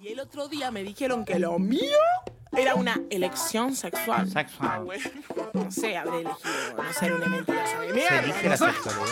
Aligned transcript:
Y 0.00 0.08
el 0.08 0.20
otro 0.20 0.48
día 0.48 0.70
me 0.70 0.82
dijeron 0.82 1.24
que 1.24 1.38
lo 1.38 1.58
mío 1.58 1.98
era 2.56 2.74
una 2.74 3.00
elección 3.10 3.74
sexual. 3.74 4.30
Sexual. 4.30 4.86
No 5.52 5.70
sé, 5.70 5.96
habré 5.96 6.20
elegido 6.20 6.76
no 6.76 6.92
ser 6.92 7.12
una 7.12 7.26
mentirosa 7.26 7.80
de 7.80 7.88
Se 7.88 7.94
mierda. 7.94 8.18
elige 8.20 8.48
la 8.48 8.56
sexualidad. 8.56 9.06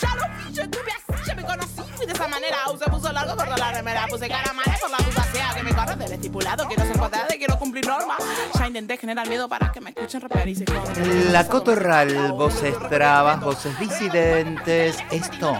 Ya 0.00 0.14
lo 0.14 0.36
vi, 0.36 0.52
yo 0.52 0.62
estuve 0.62 0.90
así, 0.92 1.22
ya 1.26 1.34
me 1.34 1.44
conocí. 1.44 1.82
Fui 1.96 2.06
de 2.06 2.12
esa 2.12 2.28
manera, 2.28 2.56
se 2.78 2.90
puso 2.90 3.12
largo 3.12 3.36
por 3.36 3.58
la 3.58 3.72
remera. 3.72 4.06
Puse 4.08 4.28
cara 4.28 4.52
mala 4.52 4.76
por 4.80 4.90
la 4.90 4.98
duda 4.98 5.24
sea 5.32 5.54
que 5.54 5.62
me 5.62 5.74
corre 5.74 5.96
del 5.96 6.12
estipulado. 6.12 6.66
Quiero 6.68 6.82
ser 6.84 6.96
potente, 6.98 7.38
quiero 7.38 7.58
cumplir 7.58 7.86
normas. 7.86 8.18
Ya 8.58 8.66
intenté 8.66 8.96
generar 8.98 9.28
miedo 9.28 9.48
para 9.48 9.72
que 9.72 9.80
me 9.80 9.90
escuchen 9.90 10.20
rapear 10.20 10.48
y 10.48 10.54
se 10.54 10.66
jodan. 10.66 11.32
La 11.32 11.46
cotorral, 11.48 12.32
voces 12.32 12.74
trabas, 12.90 13.40
voces 13.40 13.78
disidentes. 13.78 14.98
Esto 15.10 15.58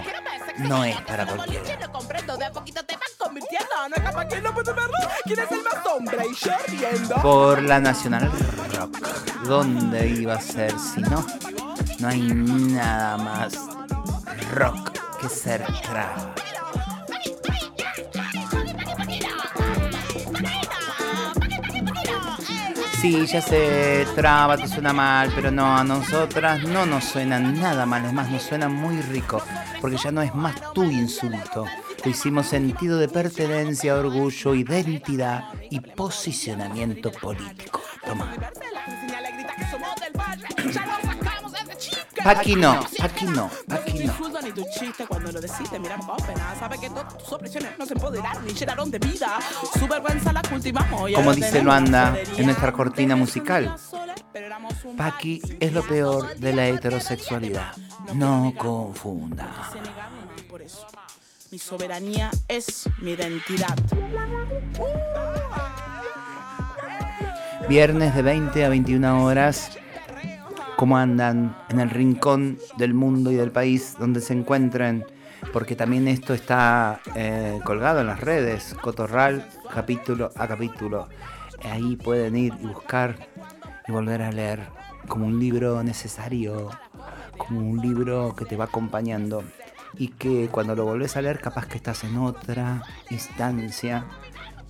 no 0.57 0.83
es 0.83 0.99
para 1.01 1.25
cualquiera. 1.25 1.79
Lo 1.79 1.91
comprendo, 1.91 2.37
de 2.37 2.45
a 2.45 2.51
poquito 2.51 2.83
te 2.85 2.97
convirtiendo. 3.27 3.67
No 3.89 3.95
es 3.95 4.01
capaz 4.01 4.25
que 4.25 4.41
no 4.41 4.53
puede 4.53 4.73
verlo. 4.73 4.97
¿Quién 5.23 5.39
es 5.39 5.51
el 5.51 5.63
más 5.63 5.85
hombre? 5.85 6.17
Y 6.29 6.35
yo 6.35 6.51
riendo. 6.67 7.15
Por 7.21 7.61
la 7.61 7.79
Nacional 7.79 8.31
Rock. 8.75 8.97
¿Dónde 9.43 10.07
iba 10.07 10.35
a 10.35 10.41
ser 10.41 10.73
si 10.79 11.01
no? 11.01 11.25
No 11.99 12.07
hay 12.07 12.21
nada 12.21 13.17
más 13.17 13.53
rock 14.53 14.91
que 15.19 15.29
ser 15.29 15.65
traba. 15.83 16.33
Sí, 23.01 23.27
ya 23.27 23.41
sé, 23.41 24.07
traba 24.15 24.57
te 24.57 24.67
suena 24.67 24.91
mal, 24.91 25.31
pero 25.35 25.51
no, 25.51 25.77
a 25.77 25.83
nosotras 25.83 26.63
no 26.63 26.85
nos 26.87 27.03
suena 27.05 27.39
nada 27.39 27.85
mal, 27.85 28.03
es 28.05 28.11
más, 28.11 28.29
nos 28.31 28.41
suena 28.41 28.69
muy 28.69 28.99
rico, 29.03 29.39
porque 29.79 29.97
ya 29.97 30.11
no 30.11 30.23
es 30.23 30.33
más 30.33 30.55
tu 30.73 30.83
insulto. 30.83 31.65
Hicimos 32.07 32.47
sentido 32.47 32.97
de 32.97 33.07
pertenencia, 33.09 33.95
orgullo, 33.95 34.55
identidad 34.55 35.45
y 35.69 35.79
posicionamiento 35.79 37.11
político. 37.11 37.81
Toma. 38.05 38.33
Aquí 42.25 42.55
no, 42.55 42.79
aquí 43.01 43.25
no, 43.25 43.49
aquí 43.69 44.05
no. 44.05 44.13
Como 51.13 51.33
dice 51.33 51.61
Luanda 51.61 52.17
en 52.37 52.45
nuestra 52.45 52.71
cortina 52.71 53.15
musical, 53.15 53.75
Paqui 54.97 55.41
es 55.59 55.73
lo 55.73 55.83
peor 55.83 56.35
de 56.37 56.53
la 56.53 56.67
heterosexualidad. 56.67 57.73
No 58.13 58.53
confunda. 58.57 59.71
Mi 61.49 61.59
soberanía 61.59 62.29
es 62.49 62.89
mi 63.01 63.11
identidad. 63.11 63.77
Viernes 67.69 68.15
de 68.15 68.21
20 68.21 68.65
a 68.65 68.69
21 68.69 69.23
horas. 69.23 69.77
¿Cómo 70.75 70.97
andan 70.97 71.57
en 71.69 71.79
el 71.79 71.89
rincón 71.89 72.59
del 72.77 72.93
mundo 72.93 73.31
y 73.31 73.35
del 73.35 73.51
país 73.51 73.95
donde 73.97 74.19
se 74.19 74.33
encuentren? 74.33 75.05
Porque 75.53 75.75
también 75.75 76.07
esto 76.09 76.33
está 76.33 76.99
eh, 77.15 77.59
colgado 77.63 78.01
en 78.01 78.07
las 78.07 78.19
redes, 78.19 78.75
Cotorral, 78.81 79.47
capítulo 79.73 80.31
a 80.35 80.47
capítulo. 80.47 81.07
Ahí 81.63 81.95
pueden 81.95 82.35
ir 82.35 82.53
y 82.61 82.67
buscar 82.67 83.15
y 83.87 83.91
volver 83.93 84.21
a 84.21 84.31
leer 84.31 84.67
como 85.07 85.25
un 85.25 85.39
libro 85.39 85.81
necesario, 85.81 86.69
como 87.37 87.61
un 87.61 87.81
libro 87.81 88.35
que 88.35 88.43
te 88.43 88.57
va 88.57 88.65
acompañando 88.65 89.43
y 89.97 90.09
que 90.09 90.47
cuando 90.51 90.75
lo 90.75 90.85
volvés 90.85 91.17
a 91.17 91.21
leer 91.21 91.39
capaz 91.39 91.65
que 91.67 91.77
estás 91.77 92.03
en 92.03 92.17
otra 92.17 92.83
instancia 93.09 94.05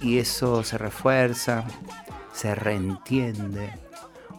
y 0.02 0.20
eso 0.20 0.64
se 0.64 0.78
refuerza, 0.78 1.64
se 2.34 2.56
reentiende 2.56 3.72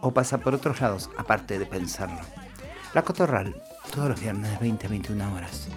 o 0.00 0.12
pasa 0.12 0.39
por 0.39 0.55
otros 0.55 0.81
lados, 0.81 1.11
aparte 1.19 1.59
de 1.59 1.66
pensarlo. 1.66 2.20
La 2.94 3.03
Cotorral, 3.03 3.60
todos 3.93 4.09
los 4.09 4.21
viernes 4.21 4.50
de 4.53 4.59
20 4.59 4.87
a 4.87 4.91
21 4.91 5.34
horas. 5.34 5.69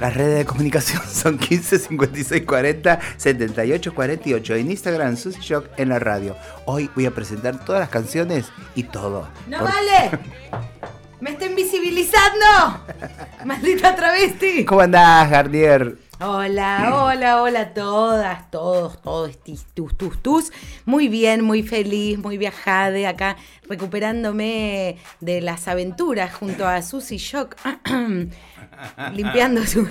Las 0.00 0.12
redes 0.14 0.38
de 0.38 0.44
comunicación 0.44 1.02
son 1.08 1.38
15 1.38 1.78
56 1.78 2.42
40 2.44 3.00
78 3.16 3.94
48. 3.94 4.54
En 4.56 4.70
Instagram, 4.70 5.14
Shock 5.14 5.68
en 5.78 5.88
la 5.88 5.98
radio. 5.98 6.36
Hoy 6.66 6.90
voy 6.94 7.06
a 7.06 7.10
presentar 7.12 7.64
todas 7.64 7.80
las 7.80 7.88
canciones 7.88 8.46
y 8.74 8.82
todo. 8.84 9.28
¡No 9.46 9.58
Por- 9.60 9.68
vale! 9.72 10.18
¡Me 11.20 11.30
está 11.30 11.46
invisibilizando! 11.46 12.80
¡Maldita 13.44 13.96
travesti! 13.96 14.66
¿Cómo 14.66 14.82
andás, 14.82 15.30
Garnier? 15.30 15.96
Hola, 16.20 16.90
hola, 16.94 17.42
hola 17.42 17.60
a 17.60 17.74
todas, 17.74 18.50
todos, 18.50 19.00
todos, 19.02 19.38
tis, 19.42 19.66
tus, 19.74 19.96
tus, 19.96 20.22
tus. 20.22 20.52
Muy 20.84 21.08
bien, 21.08 21.42
muy 21.42 21.62
feliz, 21.62 22.18
muy 22.18 22.38
viajada 22.38 23.08
acá, 23.08 23.36
recuperándome 23.68 24.96
de 25.20 25.40
las 25.40 25.68
aventuras 25.68 26.34
junto 26.34 26.66
a 26.66 26.80
Susy 26.82 27.18
Shock, 27.18 27.56
limpiando 29.14 29.64
su, 29.66 29.86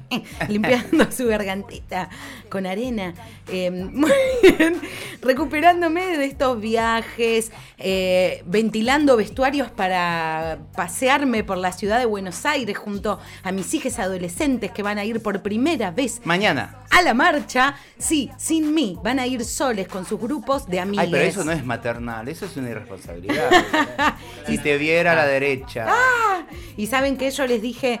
limpiando 0.48 1.10
su 1.10 1.26
gargantita 1.26 2.08
con 2.48 2.66
arena. 2.66 3.14
Eh, 3.48 3.70
muy 3.92 4.12
bien, 4.42 4.80
recuperándome 5.20 6.16
de 6.16 6.24
estos 6.24 6.60
viajes, 6.60 7.52
eh, 7.78 8.42
ventilando 8.46 9.16
vestuarios 9.16 9.70
para 9.70 10.58
pasearme 10.74 11.44
por 11.44 11.58
la 11.58 11.72
ciudad 11.72 11.98
de 11.98 12.06
Buenos 12.06 12.46
Aires 12.46 12.76
junto 12.76 13.18
a 13.42 13.52
mis 13.52 13.72
hijas 13.74 13.98
adolescentes 13.98 14.70
que 14.70 14.82
van 14.82 14.98
a 14.98 15.04
ir 15.04 15.20
por 15.20 15.42
primera 15.42 15.90
vez 15.90 16.20
Mañana. 16.24 16.78
a 16.90 17.02
la 17.02 17.14
marcha. 17.14 17.74
Sí, 17.98 18.30
sin 18.38 18.74
mí, 18.74 18.98
van 19.02 19.18
a 19.18 19.26
ir 19.26 19.44
soles 19.44 19.88
con 19.88 20.04
sus 20.04 20.20
grupos 20.20 20.66
de 20.66 20.80
amigos. 20.80 21.04
Ay, 21.04 21.10
pero 21.10 21.24
eso 21.24 21.44
no 21.44 21.52
es 21.52 21.64
maternal, 21.64 22.28
eso 22.28 22.46
es 22.46 22.56
una 22.56 22.70
irresponsabilidad. 22.70 23.50
si 24.46 24.58
te 24.58 24.78
viera 24.78 25.12
a 25.12 25.16
la 25.16 25.26
derecha. 25.26 25.86
Y 26.76 26.86
saben 26.86 27.16
que 27.16 27.30
yo 27.30 27.46
les 27.46 27.62
dije, 27.62 28.00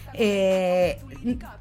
eh, 0.13 0.99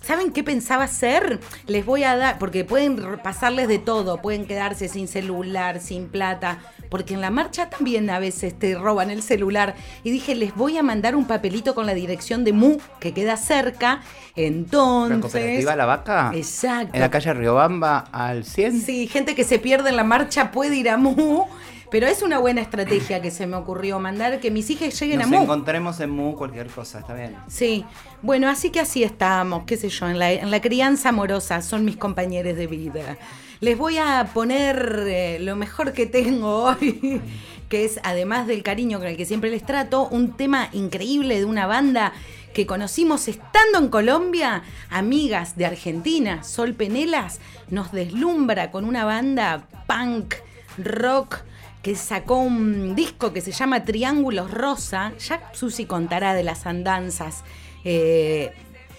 ¿saben 0.03 0.33
qué 0.33 0.43
pensaba 0.43 0.85
hacer? 0.85 1.41
Les 1.67 1.85
voy 1.85 2.05
a 2.05 2.17
dar, 2.17 2.39
porque 2.39 2.65
pueden 2.65 3.19
pasarles 3.23 3.69
de 3.69 3.79
todo, 3.79 4.21
pueden 4.21 4.47
quedarse 4.47 4.89
sin 4.89 5.09
celular, 5.09 5.81
sin 5.81 6.09
plata, 6.09 6.59
porque 6.89 7.15
en 7.15 7.21
la 7.21 7.31
marcha 7.31 7.71
también 7.71 8.11
a 8.11 8.19
veces 8.19 8.59
te 8.59 8.75
roban 8.77 9.11
el 9.11 9.23
celular. 9.23 9.75
Y 10.03 10.11
dije, 10.11 10.35
les 10.35 10.55
voy 10.55 10.77
a 10.79 10.83
mandar 10.83 11.15
un 11.15 11.27
papelito 11.27 11.75
con 11.75 11.87
la 11.87 11.95
dirección 11.95 12.45
de 12.45 12.53
Mu, 12.53 12.79
que 12.99 13.13
queda 13.13 13.37
cerca. 13.37 14.01
¿La 14.37 14.43
Entonces... 14.43 15.21
cooperativa 15.21 15.77
La 15.77 15.87
Vaca? 15.87 16.33
Exacto. 16.35 16.95
En 16.95 17.01
la 17.01 17.11
calle 17.11 17.33
Riobamba 17.35 17.99
al 18.13 18.45
100. 18.45 18.81
Sí, 18.81 19.07
gente 19.07 19.35
que 19.35 19.45
se 19.45 19.59
pierde 19.59 19.91
en 19.91 19.97
la 19.97 20.05
marcha 20.05 20.51
puede 20.51 20.77
ir 20.77 20.89
a 20.89 20.97
Mu. 20.97 21.45
Pero 21.91 22.07
es 22.07 22.23
una 22.23 22.39
buena 22.39 22.61
estrategia 22.61 23.21
que 23.21 23.33
se 23.33 23.49
me 23.49 23.57
ocurrió, 23.57 23.99
mandar 23.99 24.39
que 24.39 24.53
mis 24.53 24.71
hijas 24.71 24.99
lleguen 25.01 25.19
Nos 25.19 25.27
a 25.27 25.31
Mu. 25.31 25.43
encontremos 25.43 25.99
en 25.99 26.11
Mu, 26.11 26.37
cualquier 26.37 26.69
cosa, 26.69 27.01
está 27.01 27.15
bien. 27.15 27.35
Sí, 27.49 27.85
bueno, 28.23 28.40
así 28.49 28.71
que 28.71 28.81
así 28.81 29.03
estamos, 29.03 29.65
qué 29.65 29.77
sé 29.77 29.89
yo, 29.89 30.09
en 30.09 30.19
la, 30.19 30.33
en 30.33 30.51
la 30.51 30.61
crianza 30.61 31.11
amorosa, 31.11 31.63
son 31.63 31.85
mis 31.85 31.97
compañeros 31.97 32.57
de 32.57 32.67
vida. 32.67 33.19
Les 33.61 33.77
voy 33.77 33.99
a 33.99 34.31
poner 34.33 35.05
eh, 35.07 35.39
lo 35.41 35.55
mejor 35.57 35.93
que 35.93 36.07
tengo 36.07 36.65
hoy, 36.65 37.21
que 37.69 37.85
es, 37.85 38.01
además 38.03 38.47
del 38.47 38.63
cariño 38.63 38.99
con 38.99 39.09
el 39.09 39.17
que 39.17 39.27
siempre 39.27 39.51
les 39.51 39.65
trato, 39.65 40.09
un 40.09 40.33
tema 40.37 40.69
increíble 40.73 41.39
de 41.39 41.45
una 41.45 41.67
banda 41.67 42.13
que 42.55 42.67
conocimos 42.67 43.29
estando 43.29 43.79
en 43.79 43.89
Colombia, 43.89 44.63
amigas 44.89 45.57
de 45.57 45.67
Argentina, 45.67 46.43
Sol 46.43 46.75
Penelas, 46.75 47.41
nos 47.69 47.93
deslumbra 47.93 48.71
con 48.71 48.85
una 48.85 49.05
banda 49.05 49.69
punk, 49.87 50.35
rock, 50.79 51.39
que 51.83 51.95
sacó 51.97 52.37
un 52.37 52.95
disco 52.95 53.33
que 53.33 53.41
se 53.41 53.53
llama 53.53 53.85
Triángulos 53.85 54.51
Rosa. 54.51 55.13
Ya 55.19 55.51
Susi 55.53 55.87
contará 55.87 56.35
de 56.35 56.43
las 56.43 56.67
andanzas. 56.67 57.43
Eh, 57.85 58.53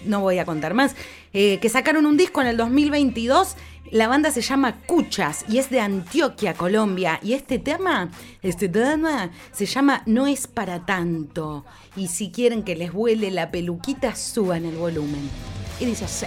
no 0.04 0.20
voy 0.20 0.38
a 0.38 0.44
contar 0.44 0.74
más. 0.74 0.94
eh, 1.32 1.58
que 1.60 1.68
sacaron 1.68 2.06
un 2.06 2.16
disco 2.16 2.40
en 2.40 2.48
el 2.48 2.56
2022. 2.56 3.56
La 3.90 4.08
banda 4.08 4.30
se 4.30 4.40
llama 4.40 4.78
Cuchas 4.86 5.44
y 5.48 5.58
es 5.58 5.68
de 5.68 5.80
Antioquia, 5.80 6.54
Colombia. 6.54 7.20
Y 7.22 7.34
este 7.34 7.58
tema, 7.58 8.10
este 8.42 8.68
tema 8.68 9.30
se 9.52 9.66
llama 9.66 10.02
No 10.06 10.26
es 10.26 10.46
para 10.46 10.86
tanto. 10.86 11.66
Y 11.94 12.08
si 12.08 12.30
quieren 12.30 12.62
que 12.62 12.74
les 12.74 12.90
vuele 12.92 13.30
la 13.30 13.50
peluquita, 13.50 14.14
suban 14.16 14.64
el 14.64 14.76
volumen. 14.76 15.28
Y 15.78 15.84
dice 15.84 16.06
así. 16.06 16.26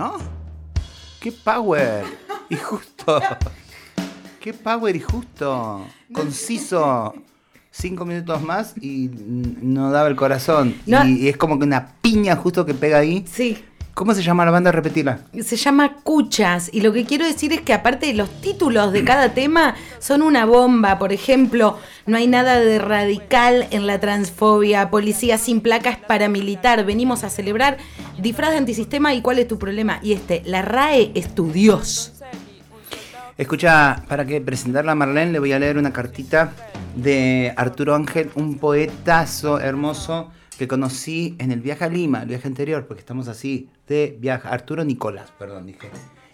¿Ya 0.00 0.10
terminó? 0.10 0.18
¡Qué 1.20 1.32
power! 1.32 2.04
Y 2.48 2.56
justo. 2.56 3.20
¡Qué 4.40 4.54
power 4.54 4.96
y 4.96 5.00
justo! 5.00 5.86
Conciso. 6.12 7.14
Cinco 7.70 8.04
minutos 8.04 8.42
más 8.42 8.74
y 8.80 9.10
no 9.62 9.92
daba 9.92 10.08
el 10.08 10.16
corazón. 10.16 10.74
No. 10.86 11.06
Y, 11.06 11.26
y 11.26 11.28
es 11.28 11.36
como 11.36 11.58
que 11.58 11.64
una 11.64 11.94
piña 12.00 12.34
justo 12.34 12.66
que 12.66 12.74
pega 12.74 12.98
ahí. 12.98 13.24
Sí, 13.30 13.64
¿Cómo 13.94 14.14
se 14.14 14.22
llama 14.22 14.44
la 14.44 14.50
banda? 14.50 14.72
Repetila. 14.72 15.20
se 15.42 15.56
llama 15.56 15.96
Cuchas 16.02 16.70
y 16.72 16.80
lo 16.80 16.92
que 16.92 17.04
quiero 17.04 17.26
decir 17.26 17.52
es 17.52 17.60
que 17.60 17.74
aparte 17.74 18.06
de 18.06 18.14
los 18.14 18.30
títulos 18.40 18.92
de 18.92 19.04
cada 19.04 19.34
tema 19.34 19.74
son 19.98 20.22
una 20.22 20.46
bomba. 20.46 20.98
Por 20.98 21.12
ejemplo, 21.12 21.78
no 22.06 22.16
hay 22.16 22.26
nada 22.26 22.60
de 22.60 22.78
radical 22.78 23.66
en 23.70 23.86
la 23.86 24.00
transfobia, 24.00 24.90
policía 24.90 25.38
sin 25.38 25.60
placas 25.60 25.98
paramilitar, 25.98 26.84
venimos 26.84 27.24
a 27.24 27.30
celebrar 27.30 27.76
disfraz 28.18 28.52
de 28.52 28.58
antisistema 28.58 29.14
y 29.14 29.22
cuál 29.22 29.38
es 29.38 29.48
tu 29.48 29.58
problema. 29.58 29.98
Y 30.02 30.12
este, 30.12 30.42
la 30.46 30.62
RAE 30.62 31.12
es 31.14 31.34
tu 31.34 31.52
Dios. 31.52 32.14
Escucha, 33.36 34.02
para 34.06 34.26
que 34.26 34.40
presentarla 34.40 34.92
a 34.92 34.94
Marlene, 34.94 35.32
le 35.32 35.38
voy 35.38 35.52
a 35.52 35.58
leer 35.58 35.78
una 35.78 35.92
cartita 35.92 36.52
de 36.94 37.54
Arturo 37.56 37.94
Ángel, 37.94 38.30
un 38.34 38.58
poetazo 38.58 39.60
hermoso 39.60 40.30
que 40.60 40.68
conocí 40.68 41.36
en 41.38 41.52
el 41.52 41.62
viaje 41.62 41.86
a 41.86 41.88
Lima, 41.88 42.20
el 42.20 42.28
viaje 42.28 42.46
anterior, 42.46 42.84
porque 42.86 43.00
estamos 43.00 43.28
así, 43.28 43.70
de 43.88 44.18
viaje. 44.20 44.46
Arturo 44.46 44.84
Nicolás, 44.84 45.32
perdón, 45.38 45.64
dije. 45.64 45.88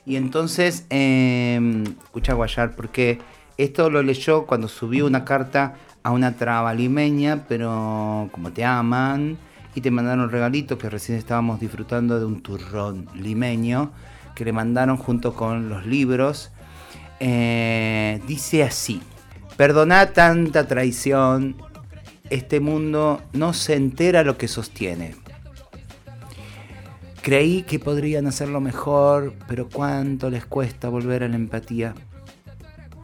Y 0.05 0.17
entonces, 0.17 0.85
eh, 0.91 1.85
escucha 2.03 2.35
Guayar, 2.35 2.75
porque 2.75 3.21
esto 3.57 3.89
lo 3.89 4.03
leyó 4.03 4.45
cuando 4.45 4.67
subió 4.67 5.07
una 5.07 5.25
carta 5.25 5.77
a 6.03 6.11
una 6.11 6.35
traba 6.35 6.75
limeña, 6.75 7.45
pero 7.47 8.29
como 8.33 8.51
te 8.51 8.65
aman, 8.65 9.39
y 9.77 9.81
te 9.81 9.93
mandaron 9.93 10.29
regalitos 10.29 10.77
que 10.77 10.91
recién 10.91 11.19
estábamos 11.19 11.61
disfrutando 11.61 12.19
de 12.19 12.25
un 12.25 12.43
turrón 12.43 13.09
limeño 13.15 13.93
que 14.35 14.45
le 14.45 14.53
mandaron 14.53 14.97
junto 14.97 15.35
con 15.35 15.69
los 15.69 15.87
libros. 15.87 16.51
Eh, 17.21 18.21
dice 18.27 18.65
así, 18.65 19.01
perdona 19.57 20.13
tanta 20.13 20.67
traición, 20.67 21.55
este 22.31 22.61
mundo 22.61 23.23
no 23.33 23.53
se 23.53 23.75
entera 23.75 24.25
lo 24.25 24.37
que 24.37 24.49
sostiene. 24.49 25.15
Creí 27.23 27.63
que 27.63 27.79
podrían 27.79 28.27
hacerlo 28.27 28.61
mejor, 28.61 29.35
pero 29.49 29.69
cuánto 29.69 30.31
les 30.31 30.47
cuesta 30.47 30.89
volver 30.89 31.25
a 31.25 31.29
la 31.29 31.37
empatía. 31.37 31.95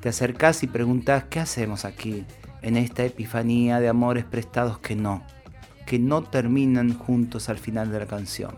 Te 0.01 0.09
acercás 0.09 0.63
y 0.63 0.69
preguntas 0.69 1.25
qué 1.29 1.41
hacemos 1.41 1.85
aquí, 1.85 2.25
en 2.63 2.77
esta 2.77 3.05
epifanía 3.05 3.81
de 3.81 3.89
amores 3.89 4.25
prestados 4.25 4.79
que 4.79 4.95
no, 4.95 5.25
que 5.87 5.99
no 5.99 6.23
terminan 6.23 6.95
juntos 6.95 7.49
al 7.49 7.59
final 7.59 7.91
de 7.91 7.99
la 7.99 8.07
canción. 8.07 8.57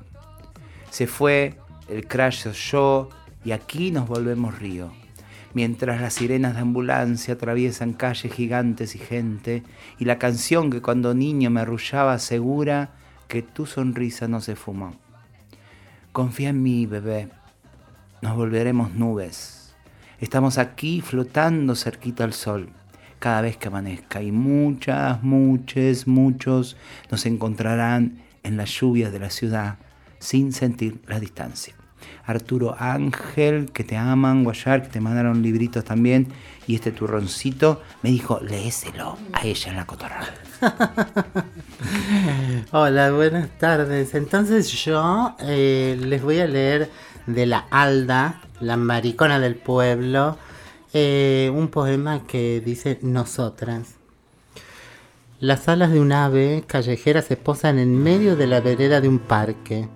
Se 0.91 1.07
fue, 1.07 1.59
el 1.89 2.07
crash 2.07 2.47
oyó 2.47 3.09
y 3.45 3.53
aquí 3.53 3.91
nos 3.91 4.07
volvemos 4.07 4.59
río. 4.59 4.93
Mientras 5.55 6.01
las 6.01 6.15
sirenas 6.15 6.55
de 6.55 6.61
ambulancia 6.61 7.35
atraviesan 7.35 7.93
calles 7.93 8.33
gigantes 8.33 8.97
y 8.97 8.99
gente, 8.99 9.63
y 9.99 10.05
la 10.05 10.19
canción 10.19 10.69
que 10.69 10.83
cuando 10.83 11.15
niño 11.15 11.49
me 11.51 11.61
arrullaba 11.61 12.15
asegura 12.15 12.91
que 13.29 13.43
tu 13.43 13.65
sonrisa 13.65 14.27
no 14.29 14.41
se 14.41 14.57
fumó. 14.57 14.97
Confía 16.13 16.51
en 16.51 16.63
mí, 16.63 16.87
bebé. 16.87 17.29
Nos 18.21 18.37
volveremos 18.37 18.95
nubes. 18.95 19.75
Estamos 20.21 20.59
aquí 20.59 21.01
flotando 21.01 21.75
cerquita 21.75 22.25
al 22.25 22.33
sol 22.33 22.69
cada 23.19 23.41
vez 23.41 23.57
que 23.57 23.69
amanezca 23.69 24.23
y 24.23 24.33
muchas, 24.33 25.23
muchos, 25.23 26.07
muchos 26.07 26.77
nos 27.11 27.25
encontrarán 27.27 28.19
en 28.43 28.57
las 28.57 28.71
lluvias 28.71 29.13
de 29.13 29.19
la 29.19 29.31
ciudad 29.31 29.79
sin 30.19 30.53
sentir 30.53 31.01
la 31.07 31.21
distancia. 31.21 31.75
Arturo 32.27 32.77
Ángel, 32.79 33.71
que 33.73 33.85
te 33.85 33.97
aman, 33.97 34.45
Guayar, 34.45 34.83
que 34.83 34.89
te 34.89 35.01
mandaron 35.01 35.43
libritos 35.43 35.85
también, 35.85 36.29
y 36.67 36.75
este 36.75 36.93
turroncito 36.93 37.83
me 38.03 38.11
dijo, 38.11 38.41
léeselo 38.41 39.19
a 39.33 39.45
ella 39.45 39.71
en 39.71 39.77
la 39.77 39.87
cotorra. 39.87 40.25
Hola, 42.73 43.13
buenas 43.13 43.51
tardes. 43.59 44.15
Entonces 44.15 44.71
yo 44.85 45.37
eh, 45.41 45.99
les 46.01 46.23
voy 46.23 46.41
a 46.41 46.47
leer 46.47 46.91
de 47.27 47.47
la 47.47 47.67
Alda, 47.71 48.41
la 48.61 48.77
maricona 48.77 49.39
del 49.39 49.57
pueblo, 49.57 50.39
eh, 50.93 51.51
un 51.53 51.69
poema 51.69 52.23
que 52.27 52.63
dice 52.65 52.99
Nosotras. 53.03 53.97
Las 55.41 55.69
alas 55.69 55.91
de 55.91 56.01
un 56.01 56.13
ave 56.13 56.65
callejera 56.67 57.21
se 57.21 57.37
posan 57.37 57.79
en 57.79 58.03
medio 58.03 58.37
de 58.37 58.47
la 58.47 58.61
vereda 58.61 59.01
de 59.01 59.09
un 59.09 59.19
parque. 59.19 59.89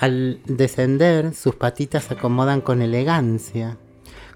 Al 0.00 0.40
descender, 0.46 1.34
sus 1.34 1.54
patitas 1.54 2.04
se 2.04 2.14
acomodan 2.14 2.60
con 2.60 2.82
elegancia, 2.82 3.78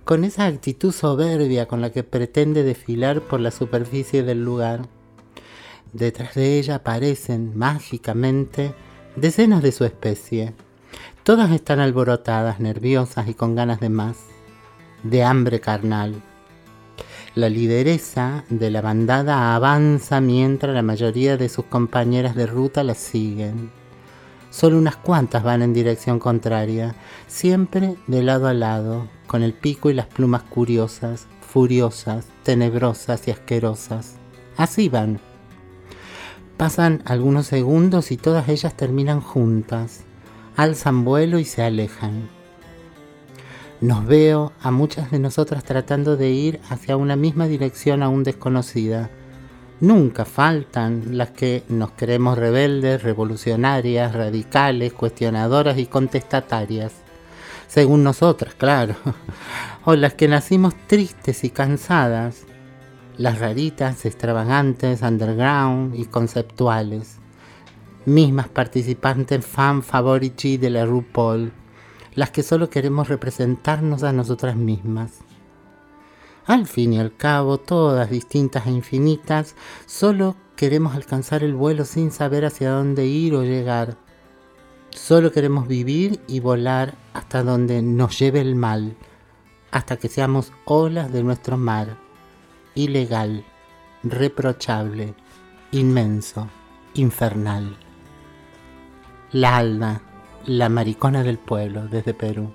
con 0.04 0.22
esa 0.22 0.46
actitud 0.46 0.92
soberbia 0.92 1.66
con 1.66 1.80
la 1.80 1.90
que 1.90 2.04
pretende 2.04 2.62
desfilar 2.62 3.20
por 3.22 3.40
la 3.40 3.50
superficie 3.50 4.22
del 4.22 4.44
lugar. 4.44 4.82
Detrás 5.92 6.36
de 6.36 6.58
ella 6.58 6.76
aparecen, 6.76 7.58
mágicamente, 7.58 8.72
decenas 9.16 9.62
de 9.62 9.72
su 9.72 9.84
especie. 9.84 10.54
Todas 11.24 11.50
están 11.50 11.80
alborotadas, 11.80 12.60
nerviosas 12.60 13.28
y 13.28 13.34
con 13.34 13.56
ganas 13.56 13.80
de 13.80 13.88
más, 13.88 14.18
de 15.02 15.24
hambre 15.24 15.60
carnal. 15.60 16.22
La 17.34 17.48
lideresa 17.48 18.44
de 18.48 18.70
la 18.70 18.80
bandada 18.80 19.56
avanza 19.56 20.20
mientras 20.20 20.72
la 20.72 20.82
mayoría 20.82 21.36
de 21.36 21.48
sus 21.48 21.64
compañeras 21.64 22.36
de 22.36 22.46
ruta 22.46 22.84
la 22.84 22.94
siguen. 22.94 23.70
Solo 24.50 24.78
unas 24.78 24.96
cuantas 24.96 25.42
van 25.42 25.62
en 25.62 25.74
dirección 25.74 26.18
contraria, 26.18 26.94
siempre 27.26 27.96
de 28.06 28.22
lado 28.22 28.48
a 28.48 28.54
lado, 28.54 29.08
con 29.26 29.42
el 29.42 29.52
pico 29.52 29.90
y 29.90 29.94
las 29.94 30.06
plumas 30.06 30.42
curiosas, 30.42 31.26
furiosas, 31.40 32.26
tenebrosas 32.44 33.28
y 33.28 33.30
asquerosas. 33.30 34.16
Así 34.56 34.88
van. 34.88 35.20
Pasan 36.56 37.02
algunos 37.04 37.46
segundos 37.46 38.10
y 38.10 38.16
todas 38.16 38.48
ellas 38.48 38.76
terminan 38.76 39.20
juntas, 39.20 40.00
alzan 40.56 41.04
vuelo 41.04 41.38
y 41.38 41.44
se 41.44 41.62
alejan. 41.62 42.28
Nos 43.80 44.06
veo 44.06 44.52
a 44.60 44.72
muchas 44.72 45.12
de 45.12 45.20
nosotras 45.20 45.62
tratando 45.62 46.16
de 46.16 46.30
ir 46.30 46.60
hacia 46.68 46.96
una 46.96 47.14
misma 47.14 47.46
dirección 47.46 48.02
aún 48.02 48.24
desconocida. 48.24 49.08
Nunca 49.80 50.24
faltan 50.24 51.16
las 51.16 51.30
que 51.30 51.62
nos 51.68 51.92
creemos 51.92 52.36
rebeldes, 52.36 53.04
revolucionarias, 53.04 54.12
radicales, 54.12 54.92
cuestionadoras 54.92 55.78
y 55.78 55.86
contestatarias. 55.86 56.92
Según 57.68 58.02
nosotras, 58.02 58.54
claro. 58.54 58.96
O 59.84 59.94
las 59.94 60.14
que 60.14 60.28
nacimos 60.28 60.74
tristes 60.86 61.44
y 61.44 61.50
cansadas. 61.50 62.44
Las 63.16 63.38
raritas, 63.38 64.04
extravagantes, 64.04 65.00
underground 65.00 65.94
y 65.94 66.04
conceptuales. 66.06 67.16
Mismas 68.04 68.48
participantes 68.48 69.46
fan 69.46 69.82
favoriti 69.82 70.56
de 70.56 70.70
la 70.70 70.84
RuPaul. 70.84 71.52
Las 72.14 72.30
que 72.30 72.42
solo 72.42 72.68
queremos 72.68 73.08
representarnos 73.08 74.02
a 74.02 74.12
nosotras 74.12 74.56
mismas. 74.56 75.20
Al 76.48 76.66
fin 76.66 76.94
y 76.94 76.98
al 76.98 77.14
cabo, 77.14 77.58
todas 77.58 78.08
distintas 78.08 78.66
e 78.66 78.70
infinitas, 78.70 79.54
solo 79.84 80.34
queremos 80.56 80.94
alcanzar 80.94 81.44
el 81.44 81.52
vuelo 81.52 81.84
sin 81.84 82.10
saber 82.10 82.46
hacia 82.46 82.70
dónde 82.70 83.04
ir 83.04 83.34
o 83.34 83.44
llegar. 83.44 83.98
Solo 84.88 85.30
queremos 85.30 85.68
vivir 85.68 86.20
y 86.26 86.40
volar 86.40 86.94
hasta 87.12 87.42
donde 87.42 87.82
nos 87.82 88.18
lleve 88.18 88.40
el 88.40 88.54
mal, 88.54 88.96
hasta 89.70 89.98
que 89.98 90.08
seamos 90.08 90.54
olas 90.64 91.12
de 91.12 91.22
nuestro 91.22 91.58
mar, 91.58 91.98
ilegal, 92.74 93.44
reprochable, 94.02 95.12
inmenso, 95.70 96.48
infernal. 96.94 97.76
La 99.32 99.58
Alda, 99.58 100.00
la 100.46 100.70
maricona 100.70 101.22
del 101.22 101.36
pueblo 101.36 101.88
desde 101.88 102.14
Perú. 102.14 102.50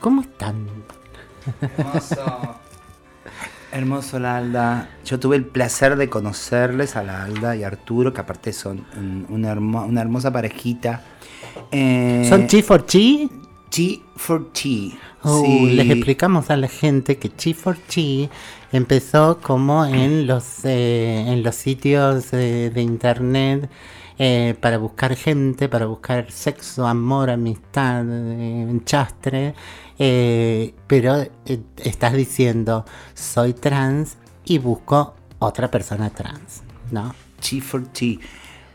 ¿Cómo 0.00 0.20
están? 0.20 0.68
Hermoso. 1.76 2.56
Hermoso 3.72 4.18
la 4.18 4.36
Alda. 4.36 4.88
Yo 5.04 5.18
tuve 5.18 5.36
el 5.36 5.44
placer 5.46 5.96
de 5.96 6.08
conocerles 6.10 6.94
a 6.96 7.02
la 7.02 7.24
Alda 7.24 7.56
y 7.56 7.64
a 7.64 7.68
Arturo, 7.68 8.12
que 8.12 8.20
aparte 8.20 8.52
son 8.52 8.84
un- 8.96 9.26
una, 9.30 9.50
hermo- 9.50 9.84
una 9.86 10.02
hermosa 10.02 10.30
parejita. 10.30 11.02
Eh, 11.70 12.26
¿Son 12.28 12.46
chi 12.46 12.62
for 12.62 12.84
chi? 12.84 13.30
Chi 13.70 14.02
for 14.16 14.52
Chi. 14.52 14.98
Oh, 15.22 15.42
Sí. 15.42 15.70
Les 15.70 15.88
explicamos 15.90 16.50
a 16.50 16.56
la 16.58 16.68
gente 16.68 17.16
que 17.16 17.30
Chi 17.30 17.54
for 17.54 17.78
Chi 17.88 18.28
empezó 18.72 19.38
como 19.40 19.86
en 19.86 20.26
los, 20.26 20.64
eh, 20.64 21.24
en 21.28 21.42
los 21.42 21.54
sitios 21.54 22.32
eh, 22.34 22.70
de 22.74 22.82
internet 22.82 23.70
eh, 24.18 24.54
para 24.60 24.78
buscar 24.78 25.16
gente, 25.16 25.68
para 25.68 25.86
buscar 25.86 26.30
sexo, 26.30 26.86
amor, 26.86 27.30
amistad, 27.30 28.04
eh, 28.08 28.66
enchastre. 28.70 29.54
eh, 29.98 30.74
pero 30.86 31.24
estás 31.76 32.12
diciendo, 32.14 32.84
soy 33.14 33.52
trans 33.54 34.16
y 34.44 34.58
busco 34.58 35.14
otra 35.38 35.70
persona 35.70 36.10
trans, 36.10 36.62
¿no? 36.90 37.14
Chi 37.40 37.60
for 37.60 37.90
Chi. 37.92 38.20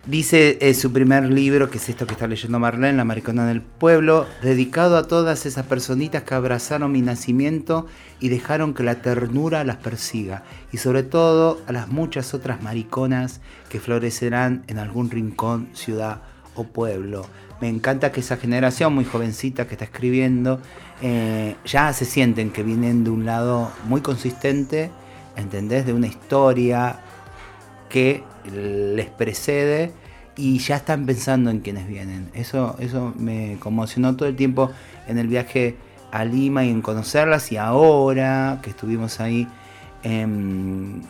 Dice 0.07 0.57
eh, 0.61 0.73
su 0.73 0.93
primer 0.93 1.25
libro, 1.25 1.69
que 1.69 1.79
es 1.79 1.89
esto 1.89 2.07
que 2.07 2.13
está 2.13 2.27
leyendo 2.27 2.59
Marlene, 2.59 2.95
La 2.95 3.03
Maricona 3.03 3.45
del 3.45 3.61
Pueblo, 3.61 4.25
dedicado 4.41 4.95
a 4.95 5.05
todas 5.05 5.45
esas 5.45 5.65
personitas 5.65 6.23
que 6.23 6.33
abrazaron 6.33 6.93
mi 6.93 7.01
nacimiento 7.01 7.87
y 8.21 8.29
dejaron 8.29 8.73
que 8.73 8.83
la 8.83 9.01
ternura 9.01 9.65
las 9.65 9.75
persiga. 9.75 10.43
Y 10.71 10.77
sobre 10.77 11.03
todo 11.03 11.59
a 11.67 11.73
las 11.73 11.89
muchas 11.89 12.33
otras 12.33 12.63
mariconas 12.63 13.41
que 13.67 13.81
florecerán 13.81 14.63
en 14.67 14.79
algún 14.79 15.11
rincón, 15.11 15.67
ciudad 15.73 16.21
o 16.55 16.63
pueblo. 16.63 17.25
Me 17.59 17.67
encanta 17.67 18.13
que 18.13 18.21
esa 18.21 18.37
generación 18.37 18.95
muy 18.95 19.03
jovencita 19.03 19.67
que 19.67 19.73
está 19.73 19.83
escribiendo 19.83 20.61
eh, 21.01 21.57
ya 21.65 21.91
se 21.91 22.05
sienten 22.05 22.51
que 22.51 22.63
vienen 22.63 23.03
de 23.03 23.09
un 23.09 23.25
lado 23.25 23.73
muy 23.89 23.99
consistente, 23.99 24.89
¿entendés? 25.35 25.85
De 25.85 25.91
una 25.91 26.07
historia 26.07 27.01
que 27.89 28.23
les 28.51 29.07
precede 29.07 29.91
y 30.37 30.59
ya 30.59 30.77
están 30.77 31.05
pensando 31.05 31.49
en 31.49 31.59
quienes 31.59 31.87
vienen. 31.87 32.29
Eso, 32.33 32.75
eso 32.79 33.13
me 33.17 33.57
conmocionó 33.59 34.15
todo 34.15 34.29
el 34.29 34.35
tiempo 34.35 34.71
en 35.07 35.17
el 35.17 35.27
viaje 35.27 35.75
a 36.11 36.23
Lima 36.23 36.63
y 36.63 36.69
en 36.69 36.81
conocerlas 36.81 37.51
y 37.51 37.57
ahora 37.57 38.59
que 38.61 38.69
estuvimos 38.69 39.19
ahí 39.19 39.47
en... 40.03 41.01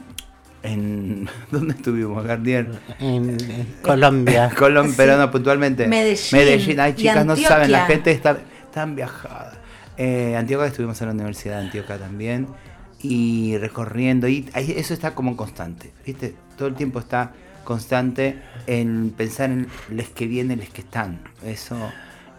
en 0.63 1.29
¿Dónde 1.51 1.73
estuvimos, 1.73 2.23
Gardier? 2.23 2.79
En, 2.99 3.37
Colombia. 3.81 4.49
Colombia, 4.57 4.93
pero 4.95 5.17
no, 5.17 5.29
puntualmente. 5.29 5.87
Medellín. 5.87 6.29
Medellín. 6.31 6.79
Ay, 6.79 6.93
chicas, 6.93 7.25
no 7.25 7.35
saben, 7.35 7.71
la 7.71 7.85
gente 7.85 8.11
está 8.11 8.37
tan 8.73 8.95
viajada. 8.95 9.53
Eh, 9.97 10.35
Antioquia 10.37 10.67
estuvimos 10.67 11.01
en 11.01 11.07
la 11.07 11.13
Universidad 11.13 11.59
de 11.59 11.65
Antioquia 11.65 11.97
también 11.97 12.47
y 13.01 13.57
recorriendo 13.57 14.27
y 14.27 14.47
eso 14.55 14.93
está 14.93 15.13
como 15.15 15.35
constante, 15.35 15.91
¿viste? 16.05 16.35
Todo 16.57 16.67
el 16.67 16.75
tiempo 16.75 16.99
está 16.99 17.31
constante 17.63 18.41
en 18.65 19.13
pensar 19.15 19.51
en 19.51 19.67
los 19.89 20.07
que 20.09 20.27
vienen, 20.27 20.59
los 20.59 20.69
que 20.69 20.81
están. 20.81 21.21
Eso 21.45 21.77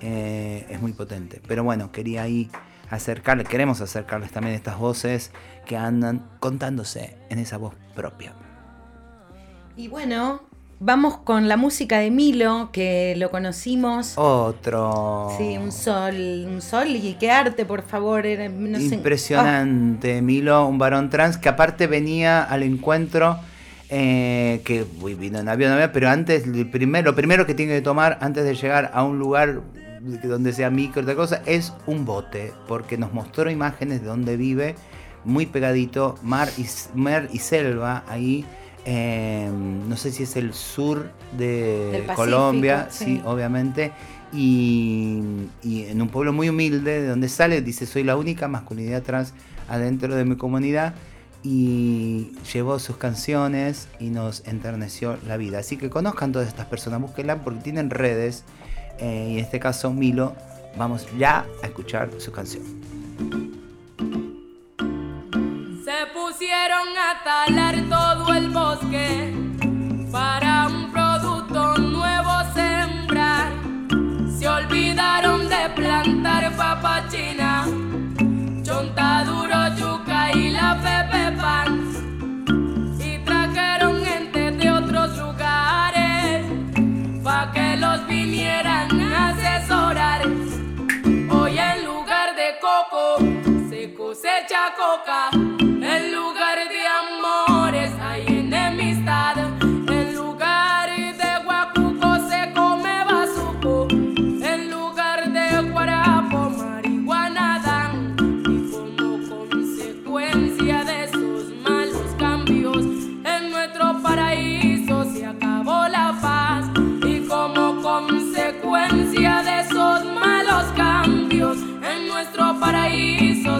eh, 0.00 0.66
es 0.68 0.80
muy 0.80 0.92
potente. 0.92 1.40
Pero 1.46 1.64
bueno, 1.64 1.92
quería 1.92 2.22
ahí 2.22 2.50
acercarles, 2.90 3.48
queremos 3.48 3.80
acercarles 3.80 4.30
también 4.30 4.54
estas 4.54 4.78
voces 4.78 5.32
que 5.66 5.76
andan 5.76 6.24
contándose 6.40 7.16
en 7.28 7.38
esa 7.38 7.58
voz 7.58 7.74
propia. 7.94 8.32
Y 9.76 9.88
bueno, 9.88 10.40
vamos 10.80 11.18
con 11.18 11.48
la 11.48 11.56
música 11.56 11.98
de 11.98 12.10
Milo, 12.10 12.70
que 12.72 13.14
lo 13.16 13.30
conocimos. 13.30 14.14
Otro. 14.16 15.32
Sí, 15.36 15.58
un 15.58 15.72
sol, 15.72 16.14
un 16.46 16.62
sol 16.62 16.88
y 16.88 17.14
qué 17.14 17.30
arte, 17.30 17.64
por 17.64 17.82
favor. 17.82 18.24
no 18.24 18.78
sé. 18.78 18.94
Impresionante, 18.94 20.22
Milo, 20.22 20.66
un 20.66 20.78
varón 20.78 21.10
trans 21.10 21.36
que 21.36 21.48
aparte 21.48 21.86
venía 21.86 22.42
al 22.42 22.62
encuentro, 22.62 23.38
eh, 23.90 24.60
que 24.64 24.84
uy, 25.00 25.14
vino 25.14 25.38
en 25.38 25.48
avión, 25.48 25.78
pero 25.92 26.08
antes, 26.08 26.44
el 26.44 26.68
primer- 26.68 27.04
lo 27.04 27.14
primero 27.14 27.46
que 27.46 27.54
tiene 27.54 27.74
que 27.74 27.82
tomar 27.82 28.18
antes 28.20 28.44
de 28.44 28.54
llegar 28.54 28.90
a 28.94 29.02
un 29.04 29.18
lugar 29.18 29.60
donde 30.22 30.52
sea 30.52 30.70
micro, 30.70 31.02
otra 31.02 31.14
cosa, 31.14 31.42
es 31.46 31.72
un 31.86 32.04
bote, 32.04 32.52
porque 32.66 32.96
nos 32.98 33.12
mostró 33.12 33.50
imágenes 33.50 34.00
de 34.02 34.06
donde 34.06 34.36
vive, 34.36 34.74
muy 35.24 35.46
pegadito, 35.46 36.16
mar 36.22 36.48
y, 36.56 36.66
mar 36.94 37.28
y 37.32 37.38
selva, 37.38 38.04
ahí, 38.08 38.44
eh, 38.84 39.50
no 39.52 39.96
sé 39.96 40.12
si 40.12 40.22
es 40.22 40.36
el 40.36 40.54
sur 40.54 41.10
de 41.36 42.04
Pacífico, 42.06 42.14
Colombia, 42.14 42.86
sí. 42.90 43.04
sí, 43.04 43.22
obviamente, 43.24 43.92
y, 44.32 45.20
y 45.62 45.84
en 45.84 46.00
un 46.00 46.08
pueblo 46.08 46.32
muy 46.32 46.48
humilde, 46.48 47.02
de 47.02 47.08
donde 47.08 47.28
sale, 47.28 47.60
dice, 47.60 47.86
soy 47.86 48.04
la 48.04 48.16
única 48.16 48.48
masculinidad 48.48 49.02
trans 49.02 49.34
adentro 49.68 50.14
de 50.14 50.24
mi 50.24 50.36
comunidad, 50.36 50.94
y 51.42 52.32
llevó 52.52 52.78
sus 52.78 52.96
canciones 52.96 53.88
y 53.98 54.10
nos 54.10 54.46
enterneció 54.46 55.18
la 55.26 55.36
vida. 55.36 55.58
Así 55.58 55.76
que 55.76 55.90
conozcan 55.90 56.32
todas 56.32 56.48
estas 56.48 56.66
personas, 56.66 57.00
búsquenla 57.00 57.42
porque 57.42 57.60
tienen 57.60 57.90
redes, 57.90 58.44
eh, 58.98 59.28
y 59.30 59.38
en 59.38 59.44
este 59.44 59.60
caso 59.60 59.92
Milo, 59.92 60.34
vamos 60.76 61.06
ya 61.16 61.46
a 61.62 61.66
escuchar 61.66 62.10
su 62.18 62.32
canción. 62.32 62.64
Se 65.84 66.06
pusieron 66.12 66.88
a 66.96 67.24
talar 67.24 67.88
todo 67.88 68.34
el 68.34 68.50
bosque 68.50 69.34
para 70.10 70.66
un 70.66 70.92
producto 70.92 71.78
nuevo 71.78 72.30
sembrar. 72.54 73.52
Se 74.38 74.48
olvidaron 74.48 75.48
de 75.48 75.70
plantar 75.74 76.56
papa 76.56 77.08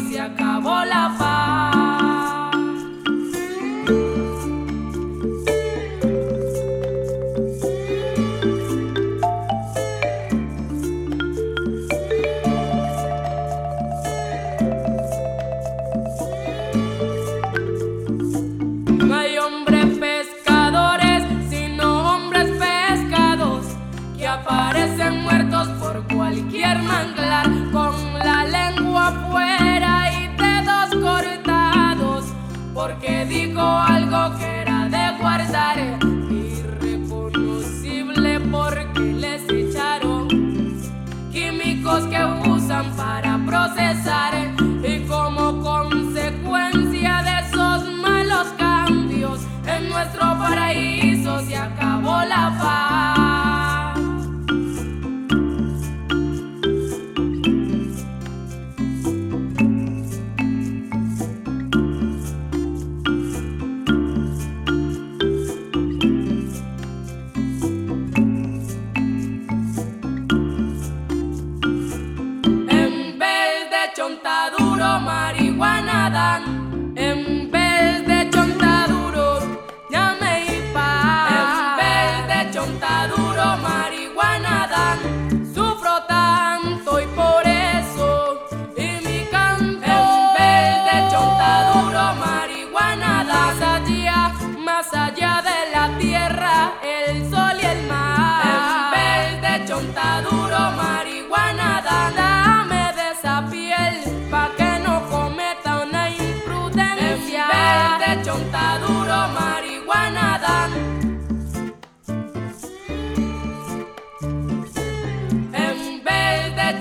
se 0.00 0.21
acabó 0.21 0.85
la 0.85 1.14
paz. 1.19 2.57
No 18.99 19.14
hay 19.14 19.38
hombres 19.38 19.87
pescadores, 19.99 21.25
sino 21.50 22.14
hombres 22.14 22.50
pescados 22.50 23.67
que 24.17 24.26
aparecen 24.26 25.23
muertos 25.23 25.69
por 25.81 26.07
cualquier 26.14 26.78
manglar 26.83 27.57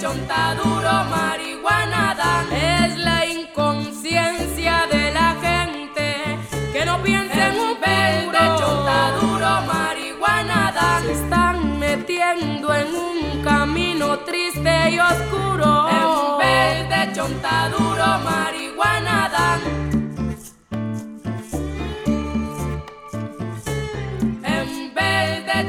de 0.08 0.14
chontaduro, 0.14 1.04
marihuana 1.10 2.16
dan. 2.16 2.52
Es 2.54 2.98
la 2.98 3.26
inconsciencia 3.26 4.88
de 4.92 5.12
la 5.12 5.36
gente 5.42 6.40
que 6.72 6.86
no 6.86 7.02
piensa 7.04 7.48
en 7.50 7.60
un 7.60 7.80
verde 7.80 8.40
chontaduro, 8.58 9.62
marihuana 9.74 10.72
dan. 10.74 11.04
Se 11.04 11.12
están 11.12 11.80
metiendo 11.80 12.74
en 12.74 12.88
un 12.96 13.44
camino 13.44 14.20
triste 14.20 14.92
y 14.92 15.00
oscuro. 15.00 15.90
En 15.90 16.38
vez 16.40 16.90
de 16.90 17.14
chontaduro, 17.14 18.06
marihuana 18.24 19.30
dan. 19.30 19.88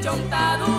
Chontaduro, 0.00 0.77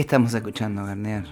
¿Qué 0.00 0.04
estamos 0.04 0.32
escuchando, 0.32 0.82
Garnier? 0.86 1.24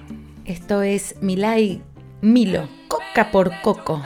Esto 0.44 0.82
es 0.82 1.14
Milay 1.22 1.80
Milo, 2.20 2.68
coca 2.86 3.30
por 3.30 3.50
coco. 3.62 4.02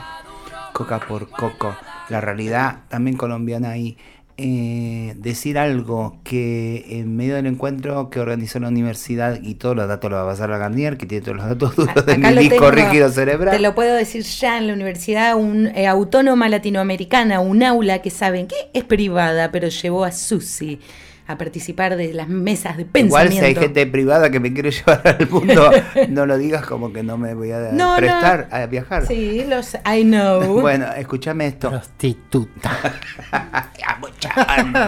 Coca 0.72 1.00
por 1.00 1.28
coco. 1.30 1.76
La 2.08 2.20
realidad 2.20 2.82
también 2.86 3.16
colombiana 3.16 3.70
ahí. 3.70 3.96
Eh, 4.36 5.14
decir 5.16 5.58
algo 5.58 6.20
que 6.22 6.84
en 6.90 7.16
medio 7.16 7.34
del 7.34 7.46
encuentro 7.46 8.08
que 8.08 8.20
organizó 8.20 8.60
la 8.60 8.68
universidad 8.68 9.40
y 9.42 9.56
todos 9.56 9.74
los 9.74 9.88
datos 9.88 10.12
los 10.12 10.20
va 10.20 10.22
a 10.22 10.26
pasar 10.26 10.52
a 10.52 10.58
Garnier, 10.58 10.96
que 10.96 11.06
tiene 11.06 11.24
todos 11.24 11.38
los 11.38 11.46
datos 11.48 11.74
duros 11.74 12.06
de 12.06 12.12
Acá 12.12 12.28
mi 12.28 12.34
lo 12.36 12.40
disco 12.40 12.70
rígido 12.70 13.10
cerebral. 13.10 13.56
Te 13.56 13.60
lo 13.60 13.74
puedo 13.74 13.96
decir 13.96 14.22
ya 14.22 14.58
en 14.58 14.68
la 14.68 14.74
Universidad 14.74 15.34
un, 15.34 15.66
eh, 15.74 15.88
Autónoma 15.88 16.48
Latinoamericana, 16.48 17.40
un 17.40 17.64
aula 17.64 18.00
que 18.00 18.10
saben 18.10 18.46
que 18.46 18.54
es 18.72 18.84
privada, 18.84 19.50
pero 19.50 19.66
llevó 19.66 20.04
a 20.04 20.12
Susi 20.12 20.78
a 21.26 21.38
participar 21.38 21.96
de 21.96 22.12
las 22.12 22.28
mesas 22.28 22.76
de 22.76 22.82
Igual 22.82 22.92
pensamiento. 23.28 23.38
si 23.40 23.44
hay 23.46 23.54
gente 23.54 23.86
privada 23.86 24.30
que 24.30 24.40
me 24.40 24.52
quiere 24.52 24.70
llevar 24.72 25.02
al 25.06 25.28
mundo, 25.30 25.70
no 26.08 26.26
lo 26.26 26.36
digas 26.38 26.66
como 26.66 26.92
que 26.92 27.02
no 27.02 27.16
me 27.18 27.34
voy 27.34 27.52
a 27.52 27.70
No, 27.72 27.92
no. 27.92 27.96
prestar 27.96 28.48
a 28.50 28.66
viajar. 28.66 29.06
Sí, 29.06 29.44
los 29.48 29.74
I 29.86 30.02
know. 30.02 30.60
Bueno, 30.60 30.86
escúchame 30.96 31.46
esto. 31.46 31.70
Prostituta. 31.70 32.78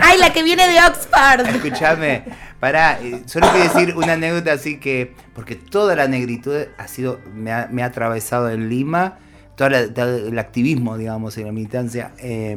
¡Ay, 0.03 0.19
la 0.19 0.33
que 0.33 0.43
viene 0.43 0.67
de 0.69 0.79
Oxford! 0.81 1.47
Escúchame, 1.55 2.25
pará, 2.61 2.99
eh, 3.03 3.23
solo 3.27 3.47
quiero 3.53 3.73
decir 3.73 3.95
una 3.97 4.15
anécdota 4.15 4.53
así 4.53 4.79
que, 4.79 5.15
porque 5.35 5.55
toda 5.57 5.97
la 5.97 6.09
negritud 6.09 6.57
ha 6.79 6.89
sido, 6.89 7.21
me 7.35 7.53
ha, 7.53 7.69
me 7.71 7.83
ha 7.83 7.87
atravesado 7.87 8.51
en 8.51 8.69
Lima, 8.69 9.19
todo 9.57 9.69
el 9.69 10.39
activismo, 10.39 10.97
digamos, 10.99 11.37
y 11.39 11.45
la 11.45 11.53
militancia 11.53 12.13
eh, 12.19 12.57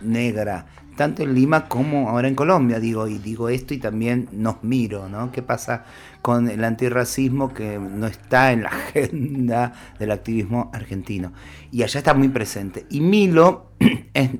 negra, 0.00 0.66
tanto 0.96 1.22
en 1.22 1.34
Lima 1.34 1.68
como 1.68 2.08
ahora 2.08 2.26
en 2.26 2.34
Colombia, 2.34 2.80
digo, 2.80 3.06
y 3.06 3.18
digo 3.18 3.48
esto 3.48 3.74
y 3.74 3.78
también 3.78 4.28
nos 4.32 4.64
miro, 4.64 5.08
¿no? 5.08 5.30
¿Qué 5.30 5.42
pasa 5.42 5.84
con 6.22 6.48
el 6.48 6.64
antirracismo 6.64 7.54
que 7.54 7.78
no 7.78 8.06
está 8.06 8.52
en 8.52 8.64
la 8.64 8.70
agenda 8.88 9.72
del 9.98 10.10
activismo 10.10 10.70
argentino? 10.72 11.32
Y 11.70 11.82
allá 11.82 11.98
está 11.98 12.14
muy 12.14 12.28
presente. 12.28 12.86
Y 12.90 13.00
Milo 13.00 13.72
es 14.14 14.30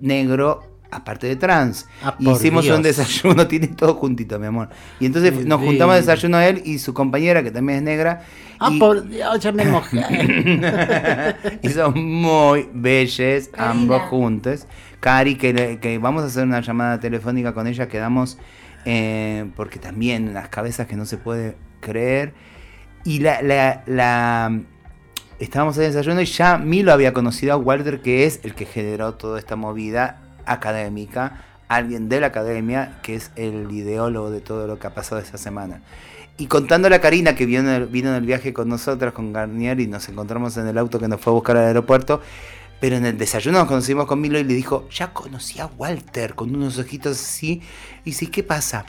negro 0.00 0.69
aparte 0.90 1.26
de 1.26 1.36
trans. 1.36 1.86
Ah, 2.02 2.16
hicimos 2.18 2.64
Dios. 2.64 2.76
un 2.76 2.82
desayuno, 2.82 3.46
tiene 3.48 3.68
todo 3.68 3.94
juntito, 3.94 4.38
mi 4.38 4.46
amor. 4.46 4.68
Y 4.98 5.06
entonces 5.06 5.46
nos 5.46 5.60
juntamos 5.60 5.94
a 5.94 5.96
desayuno 5.98 6.36
a 6.36 6.46
él 6.46 6.62
y 6.64 6.78
su 6.78 6.92
compañera, 6.94 7.42
que 7.42 7.50
también 7.50 7.78
es 7.78 7.84
negra. 7.84 8.22
Ah, 8.58 8.70
y, 8.72 8.78
por 8.78 9.08
Dios, 9.08 9.40
ya 9.40 9.52
me 9.52 9.64
mojé. 9.64 10.00
y 11.62 11.68
son 11.68 12.02
muy 12.02 12.68
belles, 12.72 13.48
Karina. 13.48 13.70
ambos 13.70 14.02
juntos. 14.02 14.66
Cari, 15.00 15.36
que, 15.36 15.52
le- 15.52 15.78
que 15.78 15.98
vamos 15.98 16.22
a 16.22 16.26
hacer 16.26 16.44
una 16.44 16.60
llamada 16.60 17.00
telefónica 17.00 17.54
con 17.54 17.66
ella, 17.66 17.88
quedamos, 17.88 18.36
eh, 18.84 19.46
porque 19.56 19.78
también 19.78 20.34
las 20.34 20.48
cabezas 20.48 20.86
que 20.86 20.96
no 20.96 21.06
se 21.06 21.16
puede 21.16 21.56
creer. 21.80 22.34
Y 23.04 23.20
la, 23.20 23.40
la, 23.40 23.82
la- 23.86 24.60
estábamos 25.38 25.78
en 25.78 25.84
desayuno 25.84 26.20
y 26.20 26.26
ya 26.26 26.58
Milo 26.58 26.92
había 26.92 27.14
conocido 27.14 27.54
a 27.54 27.56
Walter, 27.56 28.02
que 28.02 28.26
es 28.26 28.40
el 28.42 28.54
que 28.54 28.66
generó 28.66 29.14
toda 29.14 29.38
esta 29.38 29.56
movida 29.56 30.20
académica, 30.52 31.44
alguien 31.68 32.08
de 32.08 32.20
la 32.20 32.28
academia, 32.28 32.98
que 33.02 33.14
es 33.14 33.30
el 33.36 33.70
ideólogo 33.70 34.30
de 34.30 34.40
todo 34.40 34.66
lo 34.66 34.78
que 34.78 34.86
ha 34.86 34.94
pasado 34.94 35.20
esa 35.20 35.38
semana. 35.38 35.82
Y 36.36 36.46
contándole 36.46 36.96
a 36.96 37.00
Karina, 37.00 37.34
que 37.34 37.46
vino 37.46 37.60
en, 37.60 37.68
el, 37.68 37.86
vino 37.86 38.08
en 38.10 38.16
el 38.16 38.26
viaje 38.26 38.52
con 38.52 38.68
nosotras, 38.68 39.12
con 39.12 39.32
Garnier, 39.32 39.78
y 39.80 39.86
nos 39.86 40.08
encontramos 40.08 40.56
en 40.56 40.66
el 40.66 40.78
auto 40.78 40.98
que 40.98 41.08
nos 41.08 41.20
fue 41.20 41.32
a 41.32 41.34
buscar 41.34 41.56
al 41.56 41.66
aeropuerto, 41.66 42.20
pero 42.80 42.96
en 42.96 43.04
el 43.04 43.18
desayuno 43.18 43.58
nos 43.58 43.68
conocimos 43.68 44.06
con 44.06 44.20
Milo 44.20 44.38
y 44.38 44.44
le 44.44 44.54
dijo, 44.54 44.88
ya 44.90 45.12
conocí 45.12 45.60
a 45.60 45.66
Walter, 45.66 46.34
con 46.34 46.54
unos 46.54 46.78
ojitos 46.78 47.20
así. 47.20 47.60
Y 48.04 48.10
dice, 48.10 48.30
¿qué 48.30 48.42
pasa? 48.42 48.86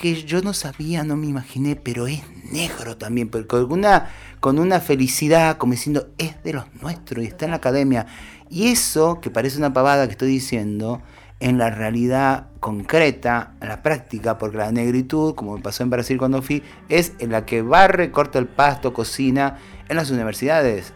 que 0.00 0.22
yo 0.22 0.40
no 0.42 0.54
sabía, 0.54 1.04
no 1.04 1.16
me 1.16 1.26
imaginé, 1.26 1.76
pero 1.76 2.06
es 2.06 2.22
negro 2.50 2.96
también, 2.96 3.28
pero 3.28 3.46
con 3.46 3.72
una, 3.72 4.10
con 4.38 4.58
una 4.58 4.80
felicidad, 4.80 5.58
como 5.58 5.72
diciendo, 5.72 6.08
es 6.18 6.42
de 6.42 6.52
los 6.52 6.64
nuestros 6.80 7.24
y 7.24 7.26
está 7.26 7.46
en 7.46 7.50
la 7.50 7.56
academia. 7.58 8.06
Y 8.50 8.72
eso, 8.72 9.20
que 9.20 9.30
parece 9.30 9.58
una 9.58 9.72
pavada 9.72 10.06
que 10.06 10.12
estoy 10.12 10.28
diciendo, 10.28 11.00
en 11.38 11.56
la 11.56 11.70
realidad 11.70 12.48
concreta, 12.60 13.54
en 13.62 13.68
la 13.68 13.82
práctica, 13.82 14.36
porque 14.36 14.58
la 14.58 14.72
negritud, 14.72 15.34
como 15.34 15.56
me 15.56 15.62
pasó 15.62 15.82
en 15.82 15.90
Brasil 15.90 16.18
cuando 16.18 16.42
fui, 16.42 16.62
es 16.88 17.14
en 17.18 17.30
la 17.30 17.46
que 17.46 17.62
barre, 17.62 18.10
corta 18.10 18.38
el 18.38 18.46
pasto, 18.46 18.92
cocina 18.92 19.56
en 19.88 19.96
las 19.96 20.10
universidades. 20.10 20.92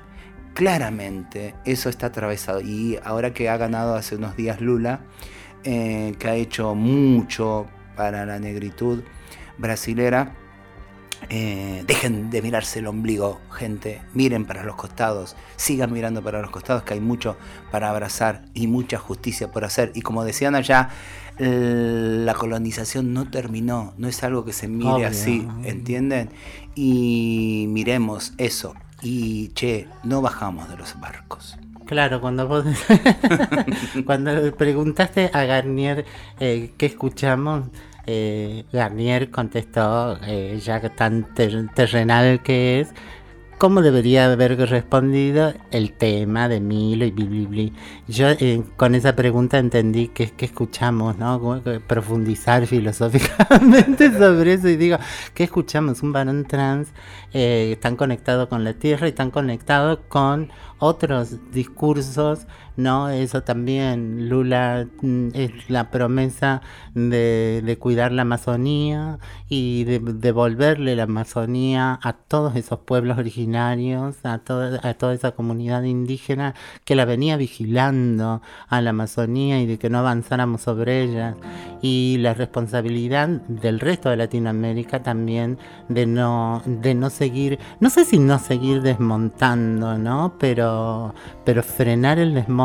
Claramente 0.52 1.54
eso 1.64 1.88
está 1.88 2.08
atravesado. 2.08 2.60
Y 2.60 2.98
ahora 3.04 3.32
que 3.32 3.48
ha 3.48 3.56
ganado 3.56 3.94
hace 3.94 4.16
unos 4.16 4.36
días 4.36 4.60
Lula, 4.60 5.00
eh, 5.64 6.14
que 6.18 6.28
ha 6.28 6.34
hecho 6.34 6.74
mucho 6.74 7.66
para 7.96 8.26
la 8.26 8.38
negritud 8.38 9.02
brasilera, 9.56 10.34
eh, 11.30 11.84
dejen 11.86 12.30
de 12.30 12.42
mirarse 12.42 12.78
el 12.78 12.86
ombligo, 12.86 13.40
gente. 13.52 14.02
Miren 14.12 14.44
para 14.44 14.64
los 14.64 14.76
costados. 14.76 15.36
Sigan 15.56 15.92
mirando 15.92 16.22
para 16.22 16.40
los 16.40 16.50
costados, 16.50 16.82
que 16.82 16.94
hay 16.94 17.00
mucho 17.00 17.36
para 17.70 17.90
abrazar 17.90 18.42
y 18.54 18.66
mucha 18.66 18.98
justicia 18.98 19.50
por 19.50 19.64
hacer. 19.64 19.92
Y 19.94 20.02
como 20.02 20.24
decían 20.24 20.54
allá, 20.54 20.90
la 21.38 22.34
colonización 22.34 23.12
no 23.12 23.30
terminó. 23.30 23.94
No 23.98 24.08
es 24.08 24.22
algo 24.22 24.44
que 24.44 24.52
se 24.52 24.68
mire 24.68 24.90
Obvio. 24.90 25.08
así, 25.08 25.46
¿entienden? 25.64 26.30
Y 26.74 27.66
miremos 27.68 28.34
eso. 28.38 28.74
Y 29.02 29.48
che, 29.48 29.88
no 30.02 30.22
bajamos 30.22 30.68
de 30.68 30.76
los 30.76 30.98
barcos. 31.00 31.58
Claro, 31.86 32.20
cuando 32.20 32.48
vos 32.48 32.64
cuando 34.06 34.56
preguntaste 34.56 35.30
a 35.32 35.44
Garnier 35.44 36.06
eh, 36.40 36.72
qué 36.78 36.86
escuchamos, 36.86 37.66
eh, 38.06 38.64
Garnier 38.72 39.30
contestó, 39.30 40.18
eh, 40.26 40.58
ya 40.62 40.80
tan 40.90 41.34
ter- 41.34 41.68
terrenal 41.74 42.42
que 42.42 42.80
es, 42.80 42.88
cómo 43.58 43.80
debería 43.82 44.30
haber 44.30 44.58
respondido 44.68 45.54
el 45.70 45.92
tema 45.92 46.48
de 46.48 46.60
Milo 46.60 47.04
y 47.06 47.10
bli. 47.12 47.72
Yo 48.08 48.28
eh, 48.30 48.62
con 48.76 48.94
esa 48.94 49.14
pregunta 49.16 49.58
entendí 49.58 50.08
que, 50.08 50.30
que 50.32 50.44
escuchamos, 50.46 51.16
¿no? 51.18 51.62
Profundizar 51.86 52.66
filosóficamente 52.66 54.12
sobre 54.12 54.54
eso 54.54 54.68
y 54.68 54.76
digo, 54.76 54.98
¿qué 55.34 55.44
escuchamos? 55.44 56.02
Un 56.02 56.12
varón 56.12 56.44
trans 56.44 56.88
eh, 57.32 57.78
tan 57.80 57.96
conectado 57.96 58.48
con 58.48 58.64
la 58.64 58.74
tierra 58.74 59.08
y 59.08 59.12
tan 59.12 59.30
conectado 59.30 60.00
con 60.08 60.50
otros 60.78 61.36
discursos, 61.52 62.46
¿no? 62.76 63.08
Eso 63.08 63.42
también, 63.42 64.28
Lula 64.28 64.86
mm, 65.02 65.28
es 65.34 65.70
la 65.70 65.90
promesa 65.90 66.62
de, 66.94 67.62
de 67.64 67.78
cuidar 67.78 68.12
la 68.12 68.22
Amazonía 68.22 69.18
y 69.48 69.84
de 69.84 70.00
devolverle 70.00 70.96
la 70.96 71.04
Amazonía 71.04 71.98
a 72.02 72.12
todos 72.14 72.56
esos 72.56 72.80
pueblos 72.80 73.18
originarios, 73.18 74.16
a, 74.24 74.38
toda 74.38 74.80
a 74.88 74.94
toda 74.94 75.14
esa 75.14 75.32
comunidad 75.32 75.84
indígena 75.84 76.54
que 76.84 76.96
la 76.96 77.04
venía 77.04 77.36
vigilando 77.36 78.42
a 78.68 78.80
la 78.80 78.90
Amazonía 78.90 79.60
y 79.60 79.66
de 79.66 79.78
que 79.78 79.90
no 79.90 79.98
avanzáramos 79.98 80.62
sobre 80.62 81.02
ella. 81.02 81.36
Y 81.82 82.16
la 82.18 82.34
responsabilidad 82.34 83.28
del 83.28 83.80
resto 83.80 84.10
de 84.10 84.16
Latinoamérica 84.16 85.02
también 85.02 85.58
de 85.88 86.06
no, 86.06 86.62
de 86.66 86.94
no 86.94 87.10
seguir, 87.10 87.58
no 87.80 87.90
sé 87.90 88.04
si 88.04 88.18
no 88.18 88.38
seguir 88.38 88.82
desmontando, 88.82 89.98
¿no? 89.98 90.34
Pero, 90.38 91.14
pero 91.44 91.62
frenar 91.62 92.18
el 92.18 92.34
desmonte 92.34 92.63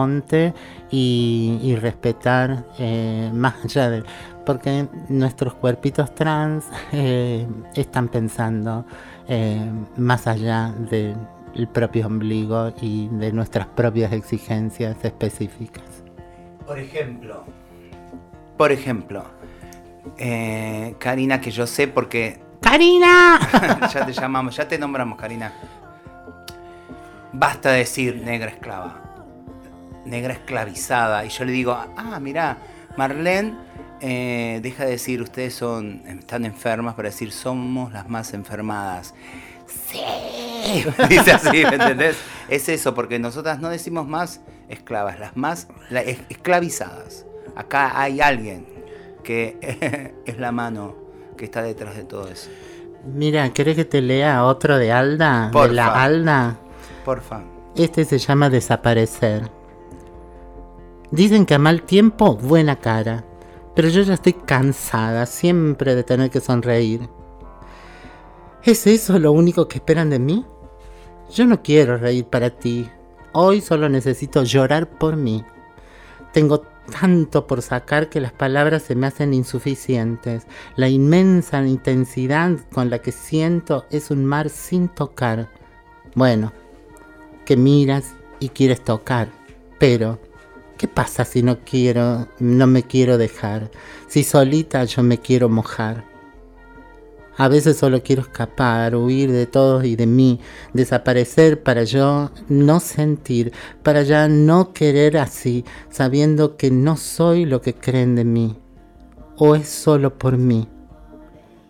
y, 0.89 1.59
y 1.61 1.75
respetar 1.75 2.65
eh, 2.77 3.29
más 3.33 3.55
allá 3.63 3.89
de... 3.89 4.03
Porque 4.45 4.87
nuestros 5.09 5.53
cuerpitos 5.55 6.13
trans 6.15 6.65
eh, 6.91 7.45
están 7.75 8.07
pensando 8.07 8.85
eh, 9.27 9.59
más 9.97 10.27
allá 10.27 10.73
del 10.89 11.67
propio 11.71 12.07
ombligo 12.07 12.73
y 12.81 13.07
de 13.09 13.31
nuestras 13.31 13.67
propias 13.67 14.11
exigencias 14.11 14.97
específicas. 15.03 15.83
Por 16.65 16.79
ejemplo, 16.79 17.43
por 18.57 18.71
ejemplo, 18.71 19.23
Karina, 20.99 21.41
que 21.41 21.51
yo 21.51 21.67
sé 21.67 21.87
porque 21.87 22.39
¡Karina! 22.61 23.39
ya 23.93 24.05
te 24.05 24.13
llamamos, 24.13 24.55
ya 24.55 24.67
te 24.67 24.77
nombramos, 24.77 25.17
Karina. 25.17 25.51
Basta 27.31 27.71
de 27.71 27.79
decir 27.79 28.21
negra 28.23 28.51
esclava. 28.51 29.08
Negra 30.09 30.33
esclavizada. 30.33 31.23
Y 31.25 31.29
yo 31.29 31.45
le 31.45 31.51
digo, 31.51 31.71
ah, 31.73 32.19
mirá, 32.19 32.57
Marlene 32.97 33.53
eh, 34.01 34.59
deja 34.63 34.85
de 34.85 34.91
decir 34.91 35.21
ustedes 35.21 35.53
son, 35.53 36.01
están 36.07 36.45
enfermas 36.45 36.95
para 36.95 37.09
decir 37.09 37.31
somos 37.31 37.93
las 37.93 38.09
más 38.09 38.33
enfermadas. 38.33 39.13
Sí. 39.67 40.01
Dice 41.09 41.31
así, 41.31 41.63
¿me 41.63 41.75
entendés? 41.75 42.17
Es 42.49 42.69
eso, 42.69 42.93
porque 42.95 43.19
nosotras 43.19 43.59
no 43.59 43.69
decimos 43.69 44.07
más 44.07 44.41
esclavas, 44.67 45.19
las 45.19 45.37
más 45.37 45.67
la- 45.89 46.01
es- 46.01 46.19
esclavizadas. 46.29 47.25
Acá 47.55 47.99
hay 47.99 48.19
alguien 48.21 48.65
que 49.23 50.13
es 50.25 50.37
la 50.39 50.51
mano 50.51 50.95
que 51.37 51.45
está 51.45 51.61
detrás 51.61 51.95
de 51.95 52.03
todo 52.03 52.27
eso. 52.29 52.49
Mira, 53.05 53.49
¿querés 53.53 53.75
que 53.75 53.85
te 53.85 54.01
lea 54.01 54.43
otro 54.43 54.77
de 54.77 54.91
Alda? 54.91 55.49
Porfa. 55.53 55.67
De 55.69 55.73
la 55.73 56.03
Alda. 56.03 56.57
Porfa. 57.05 57.41
Este 57.75 58.03
se 58.05 58.17
llama 58.17 58.49
Desaparecer. 58.49 59.49
Dicen 61.11 61.45
que 61.45 61.55
a 61.55 61.59
mal 61.59 61.83
tiempo, 61.83 62.35
buena 62.35 62.79
cara. 62.79 63.25
Pero 63.75 63.89
yo 63.89 64.01
ya 64.01 64.13
estoy 64.13 64.33
cansada 64.33 65.25
siempre 65.25 65.95
de 65.95 66.03
tener 66.03 66.29
que 66.29 66.39
sonreír. 66.39 67.09
¿Es 68.63 68.85
eso 68.87 69.17
lo 69.19 69.31
único 69.31 69.67
que 69.67 69.77
esperan 69.77 70.09
de 70.09 70.19
mí? 70.19 70.45
Yo 71.33 71.45
no 71.45 71.61
quiero 71.63 71.97
reír 71.97 72.25
para 72.25 72.49
ti. 72.49 72.89
Hoy 73.31 73.61
solo 73.61 73.89
necesito 73.89 74.43
llorar 74.43 74.89
por 74.89 75.15
mí. 75.15 75.43
Tengo 76.33 76.63
tanto 76.89 77.47
por 77.47 77.61
sacar 77.61 78.09
que 78.09 78.19
las 78.19 78.33
palabras 78.33 78.83
se 78.83 78.95
me 78.95 79.07
hacen 79.07 79.33
insuficientes. 79.33 80.45
La 80.75 80.89
inmensa 80.89 81.65
intensidad 81.65 82.57
con 82.71 82.89
la 82.89 82.99
que 82.99 83.11
siento 83.11 83.85
es 83.91 84.11
un 84.11 84.25
mar 84.25 84.49
sin 84.49 84.89
tocar. 84.89 85.49
Bueno, 86.15 86.51
que 87.45 87.55
miras 87.55 88.15
y 88.39 88.49
quieres 88.49 88.83
tocar. 88.83 89.29
Pero, 89.79 90.19
¿qué 90.79 90.87
pasa 90.87 91.25
si 91.25 91.43
no 91.43 91.59
quiero, 91.59 92.29
no 92.39 92.65
me 92.65 92.83
quiero 92.83 93.17
dejar? 93.17 93.69
Si 94.07 94.23
solita 94.23 94.85
yo 94.85 95.03
me 95.03 95.17
quiero 95.17 95.49
mojar. 95.49 96.05
A 97.35 97.49
veces 97.49 97.75
solo 97.77 98.01
quiero 98.01 98.21
escapar, 98.21 98.95
huir 98.95 99.29
de 99.31 99.45
todos 99.45 99.83
y 99.83 99.97
de 99.97 100.07
mí, 100.07 100.39
desaparecer 100.73 101.61
para 101.63 101.83
yo 101.83 102.31
no 102.47 102.79
sentir, 102.79 103.51
para 103.83 104.03
ya 104.03 104.29
no 104.29 104.71
querer 104.71 105.17
así, 105.17 105.65
sabiendo 105.89 106.55
que 106.55 106.71
no 106.71 106.95
soy 106.95 107.43
lo 107.43 107.61
que 107.61 107.73
creen 107.73 108.15
de 108.15 108.23
mí. 108.23 108.57
O 109.35 109.55
es 109.55 109.67
solo 109.67 110.17
por 110.17 110.37
mí. 110.37 110.69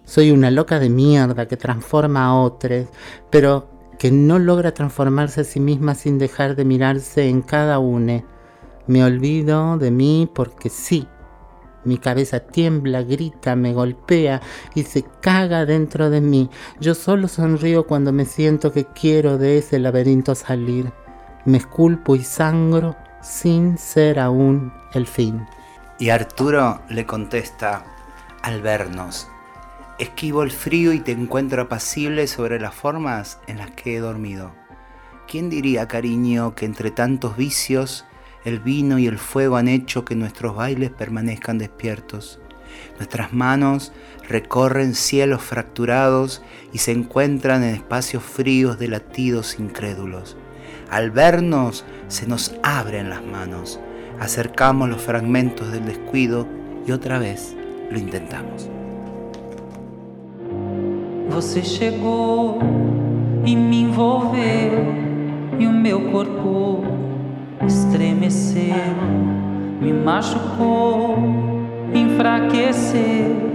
Soy 0.06 0.30
una 0.30 0.52
loca 0.52 0.80
de 0.80 0.90
mierda 0.90 1.48
que 1.48 1.58
transforma 1.58 2.26
a 2.26 2.36
otros, 2.36 2.88
pero 3.32 3.70
que 3.98 4.12
no 4.12 4.38
logra 4.38 4.72
transformarse 4.74 5.42
a 5.42 5.46
sí 5.46 5.60
misma 5.60 5.96
sin 5.96 6.20
dejar 6.20 6.56
de 6.56 6.66
mirarse 6.66 7.28
en 7.28 7.42
cada 7.42 7.80
une. 7.80 8.24
Me 8.88 9.04
olvido 9.04 9.78
de 9.78 9.92
mí 9.92 10.30
porque 10.34 10.70
sí. 10.70 11.08
Mi 11.86 11.98
cabeza 11.98 12.42
tiembla, 12.42 13.04
grita, 13.04 13.56
me 13.56 13.74
golpea 13.74 14.42
y 14.76 14.84
se 14.84 15.04
caga 15.22 15.66
dentro 15.66 16.10
de 16.10 16.22
mí. 16.22 16.50
Yo 16.80 16.94
solo 16.94 17.28
sonrío 17.28 17.88
cuando 17.88 18.12
me 18.12 18.26
siento 18.26 18.74
que 18.74 18.86
quiero 18.86 19.38
de 19.38 19.60
ese 19.60 19.80
laberinto 19.80 20.36
salir. 20.36 20.92
Me 21.46 21.58
esculpo 21.58 22.16
y 22.16 22.24
sangro 22.24 22.96
sin 23.22 23.78
ser 23.78 24.20
aún 24.20 24.74
el 24.94 25.08
fin. 25.08 25.48
Y 26.00 26.10
Arturo 26.10 26.82
le 26.90 27.06
contesta, 27.06 27.86
al 28.42 28.62
vernos, 28.62 29.28
esquivo 30.00 30.44
el 30.44 30.52
frío 30.52 30.94
y 30.94 31.00
te 31.00 31.12
encuentro 31.12 31.64
apacible 31.64 32.28
sobre 32.28 32.60
las 32.60 32.74
formas 32.74 33.40
en 33.48 33.58
las 33.58 33.72
que 33.72 33.96
he 33.96 34.00
dormido. 34.00 34.52
¿Quién 35.28 35.50
diría, 35.50 35.88
cariño, 35.88 36.56
que 36.56 36.66
entre 36.66 36.92
tantos 36.92 37.38
vicios 37.38 38.06
el 38.50 38.60
vino 38.60 39.00
y 39.00 39.08
el 39.08 39.18
fuego 39.18 39.56
han 39.56 39.68
hecho 39.68 40.04
que 40.04 40.16
nuestros 40.16 40.56
bailes 40.56 40.92
permanezcan 40.92 41.58
despiertos? 41.58 42.40
Nuestras 42.98 43.34
manos 43.34 43.94
recorren 44.28 44.94
cielos 44.94 45.42
fracturados 45.42 46.42
y 46.74 46.80
se 46.80 46.92
encuentran 46.92 47.64
en 47.64 47.76
espacios 47.76 48.24
fríos 48.24 48.78
de 48.78 48.90
latidos 48.90 49.58
incrédulos. 49.60 50.36
Al 50.90 51.12
vernos 51.12 51.86
se 52.08 52.28
nos 52.28 52.54
abren 52.64 53.10
las 53.10 53.24
manos, 53.24 53.80
acercamos 54.20 54.90
los 54.90 55.02
fragmentos 55.02 55.72
del 55.72 55.86
descuido 55.86 56.48
y 56.86 56.92
otra 56.92 57.20
vez 57.20 57.56
lo 57.90 57.98
intentamos. 57.98 58.70
Chegou 61.64 62.60
e 63.46 63.56
me 63.56 63.86
estremeceu, 67.66 68.96
me 69.82 69.94
machucou, 69.94 71.18
enfraqueceu. 71.94 73.50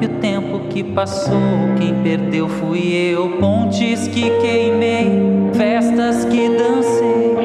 E 0.00 0.06
o 0.06 0.08
tempo 0.20 0.60
que 0.68 0.82
passou, 0.82 1.38
quem 1.78 1.94
perdeu 2.02 2.48
fui 2.48 2.92
eu. 2.92 3.36
Pontes 3.38 4.08
que 4.08 4.30
queimei, 4.40 5.50
festas 5.54 6.24
que 6.24 6.48
dancei, 6.48 7.36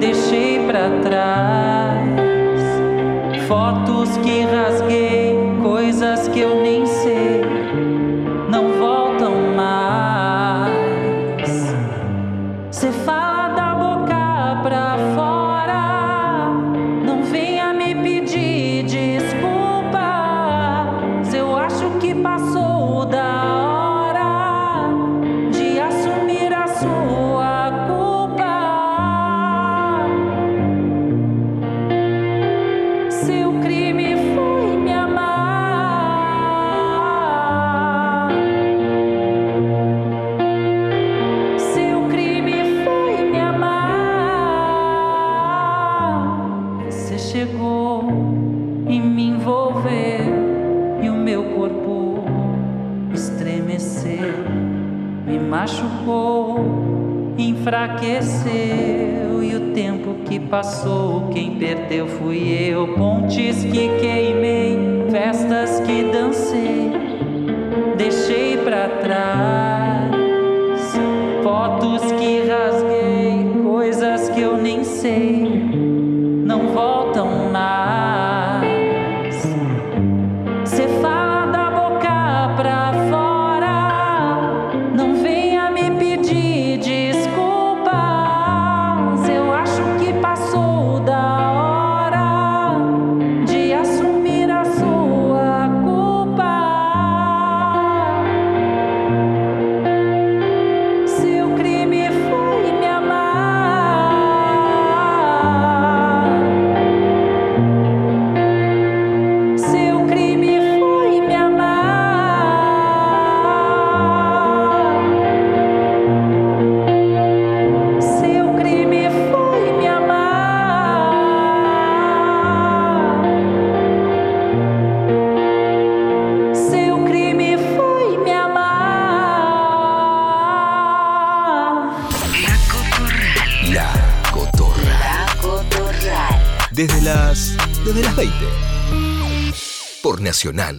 deixei 0.00 0.66
pra 0.66 0.88
trás. 1.02 2.08
Fotos 3.46 4.16
que 4.18 4.40
rasguei, 4.42 4.89
enfraqueceu. 57.60 59.42
E 59.42 59.54
o 59.54 59.72
tempo 59.72 60.14
que 60.24 60.40
passou, 60.40 61.28
quem 61.32 61.56
perdeu 61.56 62.06
fui 62.06 62.38
eu. 62.48 62.88
Pontes 62.94 63.62
que 63.64 63.88
queimei, 64.00 64.78
festas 65.10 65.80
que 65.80 66.04
dancei, 66.04 66.90
deixei 67.96 68.56
pra 68.58 68.88
trás. 68.88 70.10
Fotos 71.42 72.12
que 72.12 72.42
rasguei, 72.48 73.62
coisas 73.62 74.28
que 74.30 74.40
eu 74.40 74.56
nem 74.56 74.84
sei, 74.84 75.39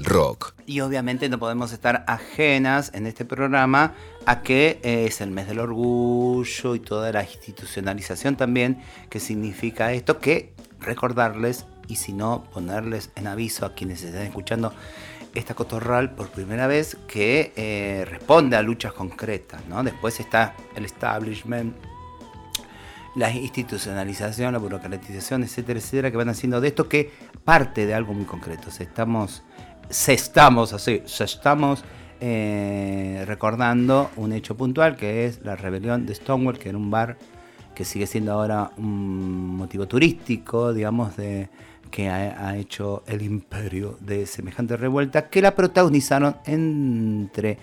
Rock. 0.04 0.54
Y 0.66 0.80
obviamente 0.82 1.30
no 1.30 1.38
podemos 1.38 1.72
estar 1.72 2.04
ajenas 2.08 2.92
en 2.94 3.06
este 3.06 3.26
programa 3.26 3.94
a 4.26 4.42
que 4.42 4.80
eh, 4.84 5.06
es 5.08 5.22
el 5.22 5.30
mes 5.30 5.48
del 5.48 5.60
orgullo 5.60 6.76
y 6.76 6.80
toda 6.80 7.12
la 7.12 7.24
institucionalización 7.24 8.36
también 8.36 8.82
que 9.10 9.20
significa 9.20 9.94
esto, 9.94 10.20
que 10.20 10.54
recordarles 10.80 11.66
y 11.88 11.98
si 11.98 12.14
no 12.14 12.46
ponerles 12.52 13.12
en 13.16 13.28
aviso 13.28 13.66
a 13.66 13.76
quienes 13.76 14.02
estén 14.04 14.24
escuchando 14.24 14.74
esta 15.36 15.54
cotorral 15.54 16.16
por 16.16 16.30
primera 16.30 16.68
vez 16.68 16.98
que 17.08 17.54
eh, 17.56 18.06
responde 18.10 18.58
a 18.58 18.62
luchas 18.62 18.94
concretas, 18.94 19.62
¿no? 19.68 19.84
Después 19.84 20.20
está 20.20 20.56
el 20.76 20.86
establishment, 20.86 21.76
la 23.16 23.32
institucionalización, 23.32 24.54
la 24.54 24.60
burocratización, 24.60 25.44
etcétera, 25.44 25.80
etcétera, 25.80 26.12
que 26.12 26.18
van 26.18 26.30
haciendo 26.30 26.62
de 26.62 26.70
esto 26.70 26.88
que 26.88 27.12
parte 27.44 27.86
de 27.86 27.94
algo 27.94 28.14
muy 28.14 28.26
concreto. 28.26 28.70
Estamos, 28.80 29.44
se 29.92 30.14
estamos 30.14 30.74
así, 30.74 31.04
se 31.06 31.26
estamos 31.26 31.84
eh, 32.20 33.24
recordando 33.28 34.10
un 34.16 34.34
hecho 34.34 34.56
puntual 34.56 34.96
que 34.96 35.26
es 35.26 35.44
la 35.44 35.56
rebelión 35.56 36.06
de 36.06 36.16
Stonewall, 36.16 36.58
que 36.58 36.70
era 36.70 36.78
un 36.78 36.90
bar 36.90 37.18
que 37.76 37.86
sigue 37.86 38.08
siendo 38.08 38.34
ahora 38.34 38.72
un 38.78 39.56
motivo 39.56 39.88
turístico, 39.88 40.74
digamos, 40.74 41.16
de 41.18 41.50
que 41.90 42.10
ha, 42.10 42.48
ha 42.48 42.58
hecho 42.58 43.04
el 43.06 43.22
imperio 43.22 43.98
de 44.00 44.26
semejante 44.26 44.78
revuelta, 44.78 45.30
que 45.30 45.42
la 45.42 45.56
protagonizaron 45.56 46.38
entre 46.46 47.58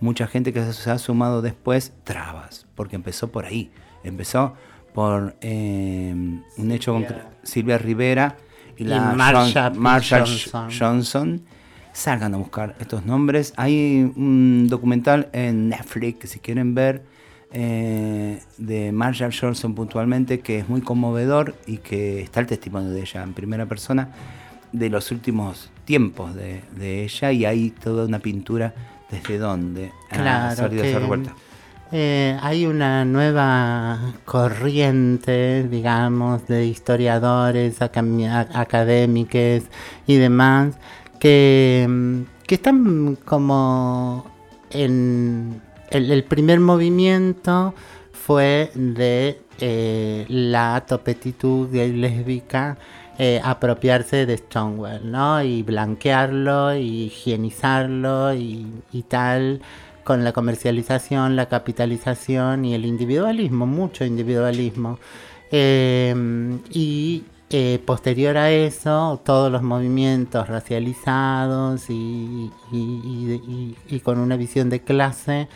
mucha 0.00 0.26
gente 0.26 0.52
que 0.52 0.72
se 0.72 0.90
ha 0.90 0.98
sumado 0.98 1.42
después 1.42 1.92
trabas, 2.04 2.66
porque 2.74 2.96
empezó 2.96 3.28
por 3.28 3.44
ahí, 3.46 3.70
empezó 4.02 4.54
por 4.94 5.34
eh, 5.40 6.14
un 6.56 6.70
hecho 6.70 6.92
con 6.92 7.06
Silvia 7.42 7.78
Rivera 7.78 8.36
y, 8.76 8.84
Y 8.84 8.86
la 8.86 9.12
Marsha 9.12 10.24
John-. 10.24 10.70
Johnson. 10.70 11.42
Salgan 11.94 12.34
a 12.34 12.38
buscar 12.38 12.74
estos 12.80 13.06
nombres. 13.06 13.52
Hay 13.56 14.12
un 14.16 14.66
documental 14.68 15.28
en 15.32 15.68
Netflix 15.68 16.18
que 16.18 16.26
si 16.26 16.40
quieren 16.40 16.74
ver 16.74 17.02
eh, 17.52 18.40
de 18.58 18.90
Marshall 18.90 19.32
Johnson 19.32 19.74
puntualmente 19.76 20.40
que 20.40 20.58
es 20.58 20.68
muy 20.68 20.80
conmovedor 20.80 21.54
y 21.68 21.76
que 21.78 22.20
está 22.20 22.40
el 22.40 22.46
testimonio 22.46 22.90
de 22.90 23.00
ella 23.00 23.22
en 23.22 23.32
primera 23.32 23.64
persona 23.66 24.08
de 24.72 24.90
los 24.90 25.12
últimos 25.12 25.70
tiempos 25.84 26.34
de, 26.34 26.62
de 26.76 27.04
ella 27.04 27.30
y 27.30 27.44
hay 27.44 27.70
toda 27.70 28.06
una 28.06 28.18
pintura 28.18 28.74
desde 29.08 29.38
dónde 29.38 29.92
ha 30.10 30.14
Claro, 30.16 30.56
salido 30.56 30.82
que, 30.82 30.90
esa 30.90 30.98
revuelta. 30.98 31.32
eh, 31.92 32.36
hay 32.42 32.66
una 32.66 33.04
nueva 33.04 34.14
corriente, 34.24 35.68
digamos, 35.68 36.44
de 36.48 36.66
historiadores, 36.66 37.80
a- 37.82 37.90
académicos 38.60 39.62
y 40.08 40.16
demás, 40.16 40.74
que, 41.24 41.86
mm, 41.88 42.22
que 42.46 42.54
están 42.56 43.16
como 43.24 44.26
en 44.70 45.62
el, 45.88 46.22
primer 46.24 46.60
movimiento 46.60 47.72
fue 48.12 48.70
de 48.74 49.40
eh, 49.58 50.26
la 50.28 50.84
topetitud 50.86 51.70
gay 51.72 51.92
lésbica 51.92 52.76
eh, 53.18 53.40
apropiarse 53.42 54.26
de 54.26 54.36
Stonewall, 54.36 55.10
¿no? 55.10 55.42
Y 55.42 55.62
blanquearlo, 55.62 56.76
y 56.76 57.04
higienizarlo 57.04 58.34
y, 58.34 58.66
y 58.92 59.02
tal, 59.04 59.62
con 60.02 60.24
la 60.24 60.32
comercialización, 60.32 61.36
la 61.36 61.46
capitalización 61.46 62.66
y 62.66 62.74
el 62.74 62.84
individualismo, 62.84 63.64
mucho 63.66 64.04
individualismo. 64.04 64.98
Eh, 65.50 66.14
y 66.70 67.24
eh, 67.56 67.78
posterior 67.86 68.36
a 68.36 68.50
eso, 68.50 69.20
todos 69.24 69.50
los 69.52 69.62
movimientos 69.62 70.48
racializados 70.48 71.88
y, 71.88 72.50
y- 72.72 72.76
y- 72.76 73.42
y- 73.46 73.76
y 73.96 74.00
con 74.00 74.18
una 74.18 74.36
visión 74.36 74.70
de 74.70 74.80
clase 74.82 75.48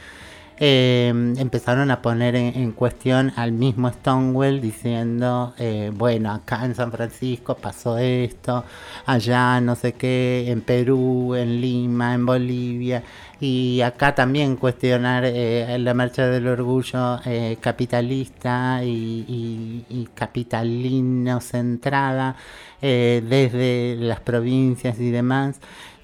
eh, 0.60 1.08
empezaron 1.38 1.90
a 1.90 2.02
poner 2.02 2.34
en, 2.36 2.72
cuestión 2.72 3.32
al 3.36 3.52
mismo 3.52 3.90
Stonewall 3.90 4.60
diciendo, 4.60 5.54
eh, 5.58 5.90
bueno, 5.94 6.32
acá 6.32 6.64
en 6.64 6.74
San 6.74 6.90
Francisco 6.92 7.56
pasó 7.56 7.98
esto, 7.98 8.64
allá 9.06 9.60
no 9.60 9.74
sé 9.76 9.92
qué, 9.94 10.46
en 10.50 10.60
Perú, 10.62 11.34
en 11.34 11.60
Lima, 11.60 12.14
en 12.14 12.26
Bolivia, 12.26 13.02
y 13.40 13.80
acá 13.82 14.14
también 14.14 14.56
cuestionar 14.56 15.24
eh, 15.26 15.76
la 15.78 15.94
marcha 15.94 16.26
del 16.26 16.46
orgullo 16.48 17.20
eh, 17.24 17.56
capitalista 17.60 18.80
y, 18.84 19.24
y- 19.28 19.84
y 19.88 20.06
capitalino 20.14 21.40
centrada 21.40 22.36
eh, 22.82 23.22
desde 23.28 23.96
las 24.00 24.20
provincias 24.20 24.98
y 25.00 25.10
demás. 25.10 25.60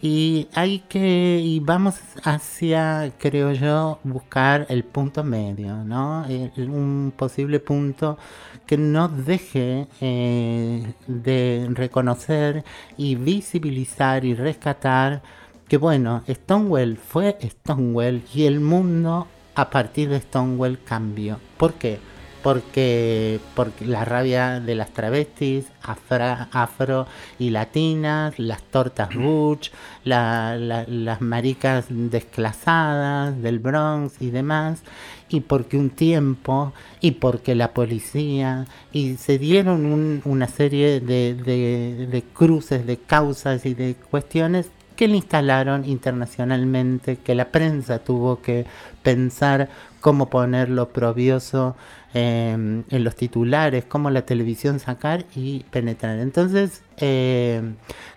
Y 0.06 0.48
hay 0.52 0.80
que, 0.80 1.40
y 1.42 1.60
vamos 1.60 1.98
hacia, 2.24 3.10
creo 3.18 3.52
yo, 3.52 4.00
buscar 4.04 4.66
el 4.68 4.84
punto 4.84 5.24
medio, 5.24 5.82
¿no? 5.82 6.26
Un 6.58 7.10
posible 7.16 7.58
punto 7.58 8.18
que 8.66 8.76
no 8.76 9.08
deje 9.08 9.88
eh, 10.02 10.92
de 11.06 11.70
reconocer 11.70 12.64
y 12.98 13.14
visibilizar 13.14 14.26
y 14.26 14.34
rescatar 14.34 15.22
que, 15.68 15.78
bueno, 15.78 16.22
Stonewall 16.28 16.98
fue 16.98 17.38
Stonewall 17.42 18.24
y 18.34 18.44
el 18.44 18.60
mundo 18.60 19.26
a 19.54 19.70
partir 19.70 20.10
de 20.10 20.20
Stonewall 20.20 20.80
cambió. 20.84 21.38
¿Por 21.56 21.72
qué? 21.72 21.98
Porque, 22.44 23.40
porque 23.56 23.86
la 23.86 24.04
rabia 24.04 24.60
de 24.60 24.74
las 24.74 24.90
travestis 24.92 25.64
afra- 25.82 26.48
afro 26.52 27.06
y 27.38 27.48
latinas, 27.48 28.38
las 28.38 28.62
tortas 28.64 29.14
butch, 29.14 29.70
la- 30.04 30.54
la- 30.56 30.84
las 30.86 31.22
maricas 31.22 31.86
desclasadas 31.88 33.40
del 33.42 33.58
Bronx 33.60 34.20
y 34.20 34.28
demás, 34.30 34.82
y 35.30 35.40
porque 35.40 35.78
un 35.78 35.88
tiempo, 35.88 36.74
y 37.00 37.12
porque 37.12 37.54
la 37.54 37.72
policía, 37.72 38.66
y 38.92 39.14
se 39.16 39.38
dieron 39.38 39.86
un- 39.86 40.20
una 40.26 40.46
serie 40.46 41.00
de, 41.00 41.34
de- 41.34 42.06
de 42.06 42.22
cruces, 42.22 42.86
de 42.86 42.98
causas 42.98 43.64
y 43.64 43.72
de 43.72 43.94
cuestiones 44.10 44.70
que 44.96 45.08
le 45.08 45.16
instalaron 45.16 45.84
internacionalmente, 45.86 47.16
que 47.16 47.34
la 47.34 47.46
prensa 47.46 47.98
tuvo 48.00 48.42
que 48.42 48.66
pensar 49.02 49.68
cómo 50.00 50.28
ponerlo 50.28 50.90
probioso 50.90 51.74
eh, 52.14 52.52
en 52.52 53.04
los 53.04 53.16
titulares, 53.16 53.84
cómo 53.84 54.10
la 54.10 54.22
televisión 54.24 54.78
sacar 54.80 55.24
y 55.34 55.64
penetrar. 55.70 56.18
Entonces, 56.20 56.82
eh, 56.96 57.60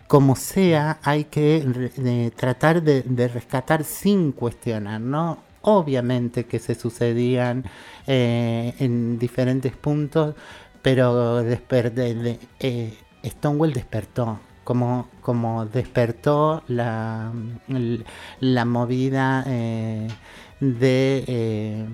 como 0.08 0.36
sea, 0.36 1.00
hay 1.04 1.26
que 1.26 2.32
tratar 2.36 2.82
de, 2.84 3.28
rescatar 3.28 3.84
sin 3.84 4.32
cuestionar, 4.32 5.02
¿no? 5.02 5.40
Obviamente 5.62 6.46
que 6.46 6.60
se 6.60 6.76
sucedían 6.76 7.66
eh, 8.08 8.74
en 8.80 9.20
diferentes 9.20 9.76
puntos, 9.76 10.36
pero 10.82 11.42
desper- 11.44 11.92
de- 11.92 12.16
de- 12.16 12.40
eh, 12.60 12.94
Stonewall 13.26 13.74
despertó, 13.74 14.40
como, 14.64 15.10
como 15.22 15.66
despertó 15.66 16.64
la, 16.68 17.32
la 18.40 18.66
movida 18.66 19.44
eh, 19.48 20.08
de, 20.62 21.86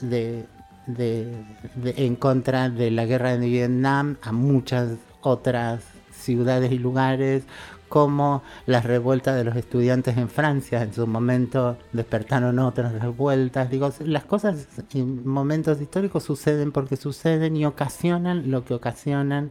de, 0.00 0.46
de- 0.86 1.32
de- 1.74 1.94
en 2.06 2.16
contra 2.16 2.68
de 2.70 2.90
la 2.90 3.04
guerra 3.06 3.36
de 3.36 3.48
Vietnam 3.48 4.16
a 4.22 4.32
muchas 4.32 4.90
otras 5.20 5.82
ciudades 6.12 6.72
y 6.72 6.78
lugares, 6.78 7.44
como 7.88 8.42
las 8.66 8.84
revueltas 8.84 9.36
de 9.36 9.44
los 9.44 9.54
estudiantes 9.56 10.16
en 10.16 10.28
Francia, 10.28 10.82
en 10.82 10.92
su 10.92 11.06
momento 11.06 11.76
despertaron 11.92 12.58
otras 12.58 12.92
revueltas. 13.00 13.70
Digo, 13.70 13.92
las 14.00 14.24
cosas 14.24 14.66
en 14.92 15.26
momentos 15.28 15.80
históricos 15.80 16.24
suceden 16.24 16.72
porque 16.72 16.96
suceden 16.96 17.56
y 17.56 17.64
ocasionan 17.64 18.50
lo 18.50 18.64
que 18.64 18.74
ocasionan 18.74 19.50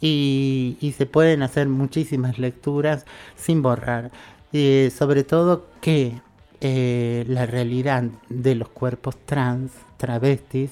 y, 0.00 0.76
y 0.80 0.92
se 0.92 1.06
pueden 1.06 1.42
hacer 1.42 1.68
muchísimas 1.68 2.38
lecturas 2.38 3.04
sin 3.34 3.62
borrar. 3.62 4.10
Eh, 4.52 4.92
sobre 4.96 5.24
todo 5.24 5.66
que 5.80 6.20
eh, 6.60 7.24
la 7.28 7.46
realidad 7.46 8.04
de 8.28 8.54
los 8.54 8.68
cuerpos 8.68 9.16
trans, 9.26 9.72
travestis 9.96 10.70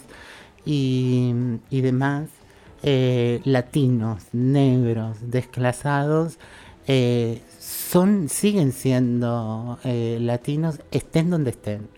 y, 0.64 1.32
y 1.70 1.80
demás, 1.80 2.28
eh, 2.86 3.40
latinos, 3.44 4.24
negros, 4.32 5.16
desclasados, 5.22 6.38
eh, 6.86 7.40
son, 7.58 8.28
siguen 8.28 8.72
siendo 8.72 9.78
eh, 9.84 10.18
latinos, 10.20 10.80
estén 10.90 11.30
donde 11.30 11.50
estén. 11.50 11.88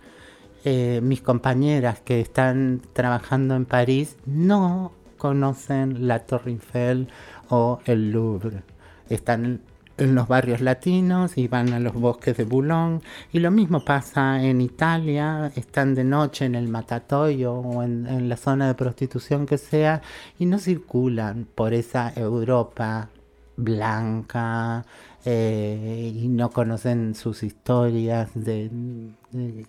Mis 1.03 1.23
compañeras 1.23 2.01
que 2.01 2.21
están 2.21 2.83
trabajando 2.93 3.55
en 3.55 3.67
París 3.67 4.17
no 4.27 4.91
conocen 5.17 6.09
la 6.09 6.27
Torre 6.27 6.51
Eiffel 6.51 7.07
o 7.51 7.79
el 7.85 8.11
Louvre. 8.11 8.65
Están 9.09 9.61
en 9.98 10.14
los 10.14 10.28
barrios 10.28 10.61
latinos 10.61 11.38
y 11.38 11.48
van 11.48 11.72
a 11.72 11.80
los 11.80 11.94
bosques 11.94 12.37
de 12.37 12.44
Boulogne. 12.44 13.00
Y 13.32 13.40
lo 13.40 13.50
mismo 13.50 13.85
pasa 13.85 14.42
en 14.42 14.61
Italia, 14.61 15.50
están 15.56 15.94
de 15.94 16.04
noche 16.04 16.44
en 16.44 16.54
el 16.54 16.68
matatoyo 16.68 17.54
o 17.54 17.82
en 17.82 18.28
la 18.28 18.37
zona 18.37 18.68
de 18.68 18.74
prostitución 18.74 19.46
que 19.46 19.59
sea 19.59 20.02
y 20.38 20.46
no 20.46 20.59
circulan 20.59 21.46
por 21.54 21.72
esa 21.74 22.12
Europa 22.14 23.09
blanca 23.56 24.85
eh, 25.29 26.12
y 26.15 26.29
no 26.29 26.51
conocen 26.51 27.17
sus 27.17 27.43
historias 27.43 28.31
de, 28.35 28.71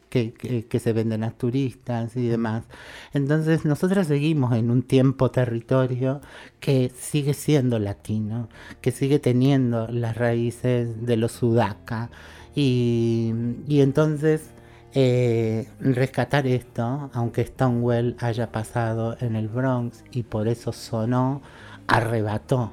que, 0.10 0.80
se 0.80 0.94
venden 0.94 1.24
a 1.24 1.32
turistas 1.32 2.16
y 2.16 2.28
demás. 2.28 2.64
Entonces 3.12 3.66
nosotros 3.66 4.06
seguimos 4.06 4.54
en 4.54 4.70
un 4.70 4.84
tiempo 4.84 5.32
territorio 5.32 6.22
que 6.60 6.92
sigue 6.96 7.34
siendo 7.34 7.80
latino, 7.80 8.50
que 8.82 8.92
sigue 8.92 9.18
teniendo 9.18 9.88
las 9.88 10.16
raíces 10.16 11.06
de 11.06 11.18
los 11.18 11.32
sudaca 11.32 12.12
y, 12.56 13.34
y 13.68 13.82
entonces 13.82 14.52
eh, 14.94 15.68
rescatar 15.80 16.46
esto, 16.46 17.10
aunque 17.14 17.46
Stonewall 17.46 18.16
haya 18.20 18.52
pasado 18.52 19.18
en 19.22 19.36
el 19.36 19.48
Bronx 19.48 20.04
y 20.12 20.22
por 20.22 20.48
eso 20.48 20.72
sonó, 20.72 21.42
arrebató 21.88 22.72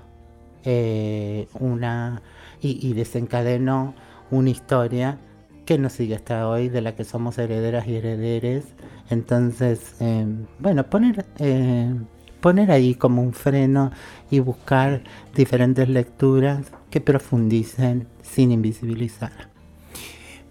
eh, 0.64 1.49
una 1.61 2.23
y, 2.64 2.79
y 2.81 2.94
desencadenó 2.94 3.94
una 4.31 4.50
historia 4.50 5.18
que 5.66 5.79
nos 5.79 5.92
sigue 5.92 6.14
hasta 6.16 6.48
hoy, 6.48 6.68
de 6.68 6.81
la 6.81 6.94
que 6.96 7.05
somos 7.05 7.38
herederas 7.38 7.87
y 7.87 7.96
herederes. 7.96 8.64
Entonces, 9.11 9.94
eh, 10.00 10.27
bueno, 10.59 10.85
poner, 10.85 11.27
eh, 11.38 11.94
poner 12.40 12.70
ahí 12.70 12.94
como 12.94 13.22
un 13.22 13.33
freno 13.33 13.90
y 14.31 14.40
buscar 14.40 15.03
diferentes 15.35 15.88
lecturas 15.88 16.72
que 16.90 17.00
profundicen 17.00 18.09
sin 18.22 18.50
invisibilizar. 18.50 19.50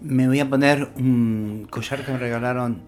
Me 0.00 0.26
voy 0.28 0.40
a 0.40 0.48
poner 0.48 0.90
un 0.96 1.66
collar 1.70 2.04
que 2.04 2.12
me 2.12 2.18
regalaron 2.18 2.82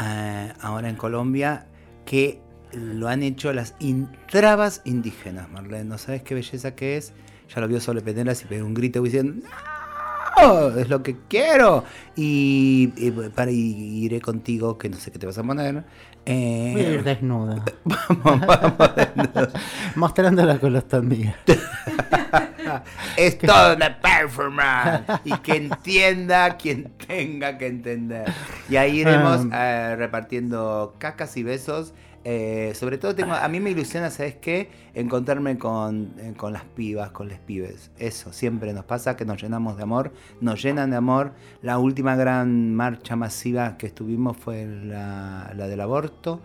eh, 0.00 0.52
ahora 0.60 0.88
en 0.88 0.96
Colombia 0.96 1.66
que 2.04 2.40
lo 2.72 3.08
han 3.08 3.22
hecho 3.22 3.52
las 3.52 3.74
in- 3.80 4.08
trabas 4.30 4.82
indígenas, 4.84 5.50
Marlene. 5.50 5.84
No 5.84 5.98
sabes 5.98 6.22
qué 6.22 6.34
belleza 6.34 6.74
que 6.74 6.96
es. 6.96 7.12
Ya 7.54 7.60
lo 7.60 7.68
vio 7.68 7.80
Sole 7.80 8.00
Penelas 8.02 8.42
y 8.42 8.46
pegó 8.46 8.66
un 8.66 8.74
grito 8.74 9.02
diciendo 9.02 9.46
¡No! 10.40 10.68
Es 10.78 10.88
lo 10.88 11.02
que 11.02 11.16
quiero. 11.28 11.82
Y, 12.14 12.92
y 12.96 13.10
para, 13.10 13.50
y 13.50 14.04
iré 14.04 14.20
contigo, 14.20 14.78
que 14.78 14.88
no 14.88 14.96
sé 14.96 15.10
qué 15.10 15.18
te 15.18 15.26
vas 15.26 15.36
a 15.38 15.42
poner. 15.42 15.84
Eh, 16.26 16.70
Voy 16.74 16.84
a 16.84 16.90
ir 16.90 17.02
desnuda, 17.04 17.64
vamos, 17.84 18.46
vamos 18.46 18.94
desnudos. 18.94 19.48
mostrando 19.96 20.44
la 20.44 20.58
colostomía. 20.58 21.34
es 23.16 23.38
toda 23.38 23.74
una 23.76 23.98
performance 23.98 25.02
y 25.24 25.32
que 25.38 25.56
entienda 25.56 26.56
quien 26.56 26.92
tenga 27.06 27.56
que 27.56 27.66
entender. 27.66 28.30
Y 28.68 28.76
ahí 28.76 29.00
iremos 29.00 29.46
Ah. 29.50 29.92
eh, 29.92 29.96
repartiendo 29.96 30.94
cacas 30.98 31.36
y 31.36 31.42
besos. 31.42 31.94
Eh, 32.24 32.72
sobre 32.74 32.98
todo 32.98 33.14
tengo, 33.14 33.32
a 33.32 33.48
mí 33.48 33.60
me 33.60 33.70
ilusiona, 33.70 34.10
¿sabes 34.10 34.36
qué? 34.36 34.70
Encontrarme 34.94 35.56
con, 35.56 36.14
eh, 36.18 36.34
con 36.36 36.52
las 36.52 36.64
pibas, 36.64 37.10
con 37.10 37.28
les 37.28 37.38
pibes. 37.38 37.90
Eso, 37.98 38.32
siempre 38.32 38.72
nos 38.72 38.84
pasa 38.84 39.16
que 39.16 39.24
nos 39.24 39.40
llenamos 39.40 39.76
de 39.76 39.84
amor, 39.84 40.12
nos 40.40 40.62
llenan 40.62 40.90
de 40.90 40.96
amor. 40.96 41.32
La 41.62 41.78
última 41.78 42.16
gran 42.16 42.74
marcha 42.74 43.16
masiva 43.16 43.78
que 43.78 43.86
estuvimos 43.86 44.36
fue 44.36 44.66
la, 44.66 45.52
la 45.56 45.68
del 45.68 45.80
aborto. 45.80 46.40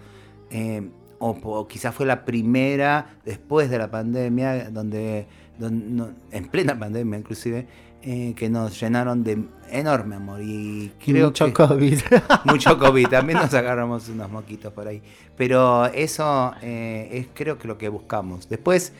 Eh, 0.51 0.89
o, 1.19 1.67
quizás 1.67 1.95
fue 1.95 2.05
la 2.05 2.25
primera 2.25 3.15
después 3.25 3.69
de 3.69 3.77
la 3.77 3.89
pandemia, 3.89 4.69
donde, 4.69 5.25
donde- 5.57 6.13
en 6.31 6.47
plena 6.49 6.77
pandemia 6.79 7.17
inclusive, 7.19 7.65
eh, 8.03 8.33
que 8.35 8.49
nos 8.49 8.79
llenaron 8.79 9.23
de 9.23 9.43
enorme 9.69 10.15
amor. 10.15 10.41
Y 10.41 10.91
creo 11.03 11.27
Mucho 11.27 11.45
que, 11.45 11.53
COVID. 11.53 11.99
mucho 12.45 12.77
COVID, 12.77 13.07
también 13.07 13.39
nos 13.39 13.53
agarramos 13.53 14.09
unos 14.09 14.29
moquitos 14.29 14.71
por 14.73 14.87
ahí. 14.87 15.01
Pero 15.35 15.85
eso 15.87 16.53
eh, 16.61 17.09
es 17.11 17.27
creo 17.33 17.57
que 17.57 17.67
lo 17.67 17.77
que 17.77 17.89
buscamos. 17.89 18.47
Después 18.49 18.93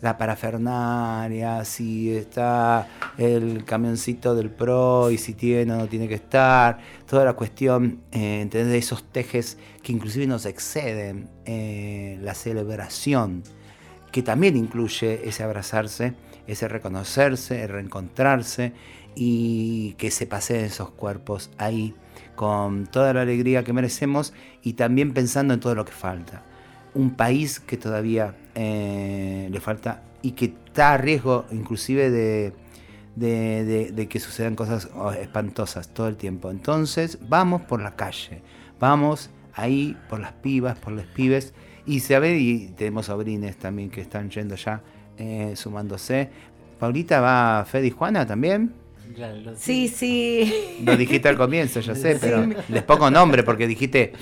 la 0.00 0.18
parafernaria, 0.18 1.64
si 1.64 2.14
está 2.14 2.88
el 3.16 3.64
camioncito 3.64 4.34
del 4.34 4.50
PRO 4.50 5.10
y 5.10 5.18
si 5.18 5.34
tiene 5.34 5.72
o 5.72 5.76
no 5.76 5.86
tiene 5.88 6.08
que 6.08 6.14
estar, 6.14 6.78
toda 7.08 7.24
la 7.24 7.32
cuestión, 7.32 8.00
eh, 8.12 8.46
de 8.50 8.78
esos 8.78 9.04
tejes 9.04 9.58
que 9.82 9.92
inclusive 9.92 10.26
nos 10.26 10.46
exceden, 10.46 11.28
eh, 11.44 12.18
la 12.22 12.34
celebración, 12.34 13.42
que 14.12 14.22
también 14.22 14.56
incluye 14.56 15.26
ese 15.28 15.42
abrazarse, 15.42 16.14
ese 16.46 16.68
reconocerse, 16.68 17.62
el 17.62 17.68
reencontrarse 17.68 18.72
y 19.14 19.94
que 19.94 20.10
se 20.10 20.26
paseen 20.26 20.66
esos 20.66 20.90
cuerpos 20.90 21.50
ahí 21.58 21.94
con 22.34 22.86
toda 22.86 23.14
la 23.14 23.22
alegría 23.22 23.64
que 23.64 23.72
merecemos 23.72 24.32
y 24.62 24.74
también 24.74 25.12
pensando 25.12 25.54
en 25.54 25.60
todo 25.60 25.74
lo 25.74 25.84
que 25.84 25.92
falta. 25.92 26.44
Un 26.94 27.14
país 27.14 27.60
que 27.60 27.76
todavía 27.76 28.36
eh, 28.54 29.48
le 29.50 29.60
falta 29.60 30.02
y 30.22 30.32
que 30.32 30.46
está 30.46 30.92
a 30.92 30.98
riesgo 30.98 31.46
inclusive 31.50 32.10
de, 32.10 32.52
que 34.08 34.20
sucedan 34.20 34.54
cosas 34.54 34.90
oh, 34.94 35.12
espantosas 35.12 35.88
todo 35.88 36.08
el 36.08 36.16
tiempo. 36.16 36.50
Entonces 36.50 37.18
vamos 37.28 37.62
por 37.62 37.80
la 37.80 37.96
calle, 37.96 38.42
vamos 38.78 39.30
ahí 39.54 39.96
por 40.08 40.20
las 40.20 40.32
pibas, 40.32 40.78
por 40.78 40.92
los 40.92 41.06
pibes 41.06 41.54
y 41.86 42.00
se 42.00 42.18
ve 42.18 42.38
y 42.38 42.68
tenemos 42.76 43.06
sobrines 43.06 43.56
también 43.56 43.90
que 43.90 44.00
están 44.02 44.30
yendo 44.30 44.56
ya 44.56 44.82
eh, 45.18 45.52
sumándose. 45.56 46.28
Paulita 46.78 47.20
va 47.20 47.64
Fede 47.64 47.86
y 47.88 47.90
Juana 47.90 48.26
también. 48.26 48.72
Sí, 49.56 49.88
sí. 49.88 50.52
Lo 50.84 50.94
dijiste 50.96 51.28
al 51.28 51.36
comienzo, 51.38 51.80
ya 51.80 51.94
sé, 51.94 52.18
pero 52.20 52.46
les 52.68 52.82
pongo 52.82 53.10
nombre 53.10 53.42
porque 53.44 53.66
dijiste. 53.66 54.12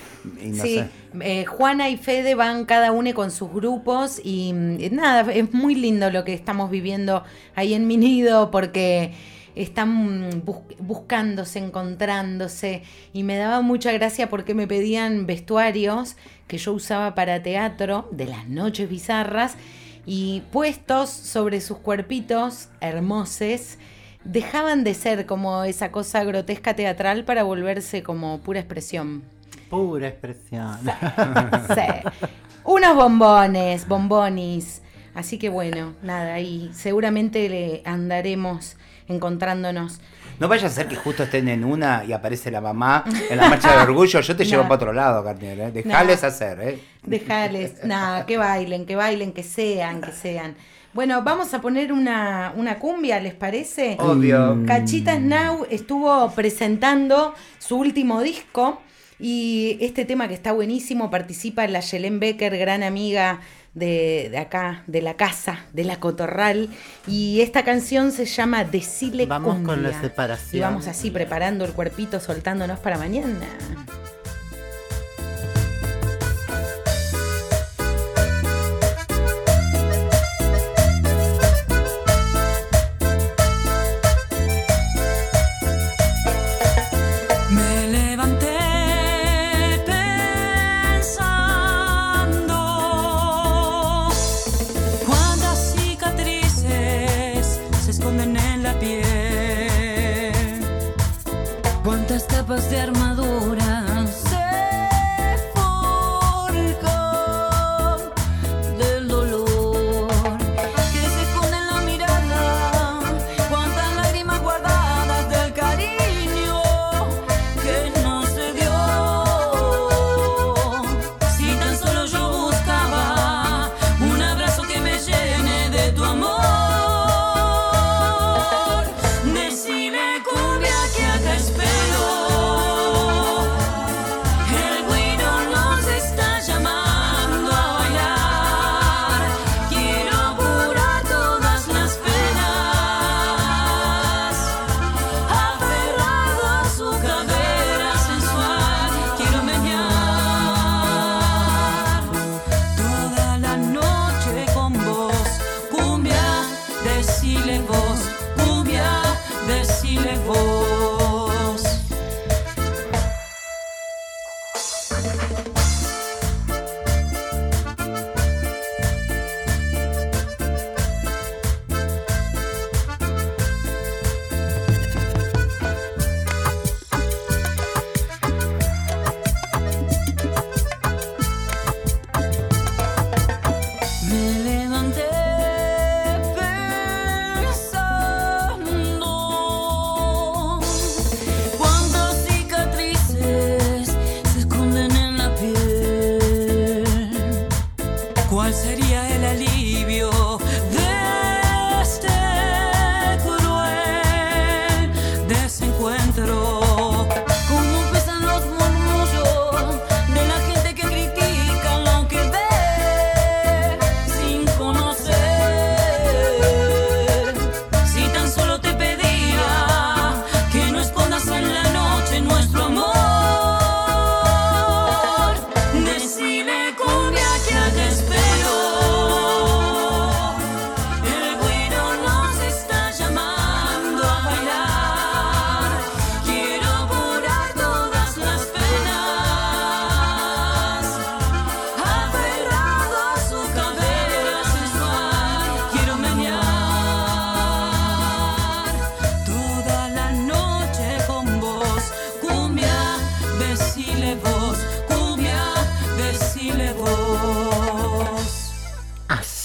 y 0.41 0.49
no 0.51 0.63
Sí, 0.63 0.75
sé. 0.79 0.89
eh, 1.21 1.45
Juana 1.47 1.89
y 1.89 1.97
Fede 1.97 2.37
van 2.37 2.65
cada 2.65 2.93
uno 2.93 3.13
con 3.13 3.31
sus 3.33 3.51
grupos 3.53 4.21
y 4.23 4.53
nada, 4.93 5.33
es 5.33 5.53
muy 5.53 5.75
lindo 5.75 6.11
lo 6.11 6.23
que 6.25 6.33
estamos 6.35 6.71
viviendo 6.71 7.25
ahí 7.57 7.75
en 7.75 7.89
mi 7.89 7.97
nido 7.97 8.53
porque 8.53 9.13
están 9.57 10.43
bus- 10.45 10.59
buscándose, 10.79 11.59
encontrándose 11.61 12.83
y 13.13 13.23
me 13.25 13.37
daba 13.37 13.63
mucha 13.63 13.91
gracia 13.93 14.29
porque 14.29 14.55
me 14.55 14.67
pedían 14.69 15.27
vestuarios 15.27 16.17
que 16.47 16.59
yo 16.59 16.73
usaba 16.73 17.15
para 17.17 17.43
teatro 17.43 18.09
de 18.13 18.27
las 18.27 18.49
noches 18.49 18.89
bizarras 18.89 19.57
y 20.07 20.43
puestos 20.53 21.11
sobre 21.11 21.61
sus 21.61 21.79
cuerpitos 21.79 22.69
hermosos 22.81 23.79
dejaban 24.25 24.85
de 24.85 24.95
ser 24.95 25.27
como 25.27 25.65
esa 25.65 25.93
cosa 25.93 26.25
grotesca 26.25 26.75
teatral 26.75 27.25
para 27.25 27.43
volverse 27.43 28.03
como 28.03 28.41
pura 28.41 28.61
expresión. 28.61 29.23
Pura 29.71 30.09
expresión. 30.09 30.79
Sí. 30.83 32.27
Unos 32.65 32.97
bombones, 32.97 33.87
bombonis. 33.87 34.83
Así 35.15 35.39
que 35.39 35.49
bueno, 35.49 35.95
nada, 36.03 36.35
ahí 36.35 36.71
seguramente 36.73 37.49
le 37.49 37.83
andaremos 37.85 38.77
encontrándonos. 39.07 40.01
No 40.39 40.49
vaya 40.49 40.67
a 40.67 40.71
ser 40.71 40.89
que 40.89 40.97
justo 40.97 41.23
estén 41.23 41.49
en 41.49 41.65
una 41.65 42.05
y 42.05 42.13
aparece 42.13 42.51
la 42.51 42.61
mamá 42.61 43.05
en 43.31 43.37
la 43.37 43.49
marcha 43.49 43.77
de 43.77 43.83
orgullo. 43.91 44.21
Yo 44.21 44.37
te 44.37 44.45
llevo 44.45 44.63
No. 44.65 44.69
para 44.69 44.77
otro 44.83 44.93
lado, 44.93 45.25
Carnier. 45.25 45.61
¿eh? 45.61 45.71
Dejales 45.73 46.23
No. 46.23 46.29
hacer. 46.29 46.61
¿eh? 46.61 46.79
Dejarles, 47.05 47.73
nada, 47.85 48.27
que 48.27 48.37
bailen, 48.37 48.87
que 48.87 48.97
bailen, 48.97 49.33
que 49.33 49.43
sean, 49.43 50.01
que 50.01 50.13
sean. 50.13 50.57
Bueno, 50.93 51.23
vamos 51.23 51.53
a 51.55 51.61
poner 51.61 51.93
una, 51.93 52.53
una 52.57 52.79
cumbia, 52.79 53.19
¿les 53.21 53.35
parece? 53.35 53.97
Obvio. 53.99 54.63
Cachitas 54.67 55.21
Now 55.21 55.67
estuvo 55.71 56.31
presentando 56.31 57.35
su 57.59 57.77
último 57.77 58.23
disco 58.23 58.81
y 59.19 59.77
este 59.81 60.05
tema 60.05 60.29
que 60.29 60.35
está 60.35 60.53
buenísimo 60.53 61.11
participa 61.11 61.67
la 61.67 61.81
Yelén 61.81 62.21
Becker, 62.21 62.57
gran 62.59 62.83
amiga 62.83 63.41
de, 63.75 64.29
de 64.31 64.39
acá, 64.39 64.83
de 64.87 65.03
la 65.03 65.15
casa, 65.15 65.67
de 65.73 65.85
la 65.85 66.01
Cotorral. 66.01 66.69
Y 67.07 67.41
esta 67.41 67.65
canción 67.65 68.13
se 68.13 68.25
llama 68.25 68.65
Decile 68.65 69.27
Vamos 69.27 69.57
con 69.57 69.65
Cumbia. 69.65 69.91
la 69.91 70.01
separación. 70.01 70.57
Y 70.57 70.61
vamos 70.61 70.87
así 70.87 71.11
preparando 71.11 71.65
el 71.65 71.73
cuerpito, 71.73 72.21
soltándonos 72.21 72.79
para 72.79 72.99
mañana. 72.99 73.47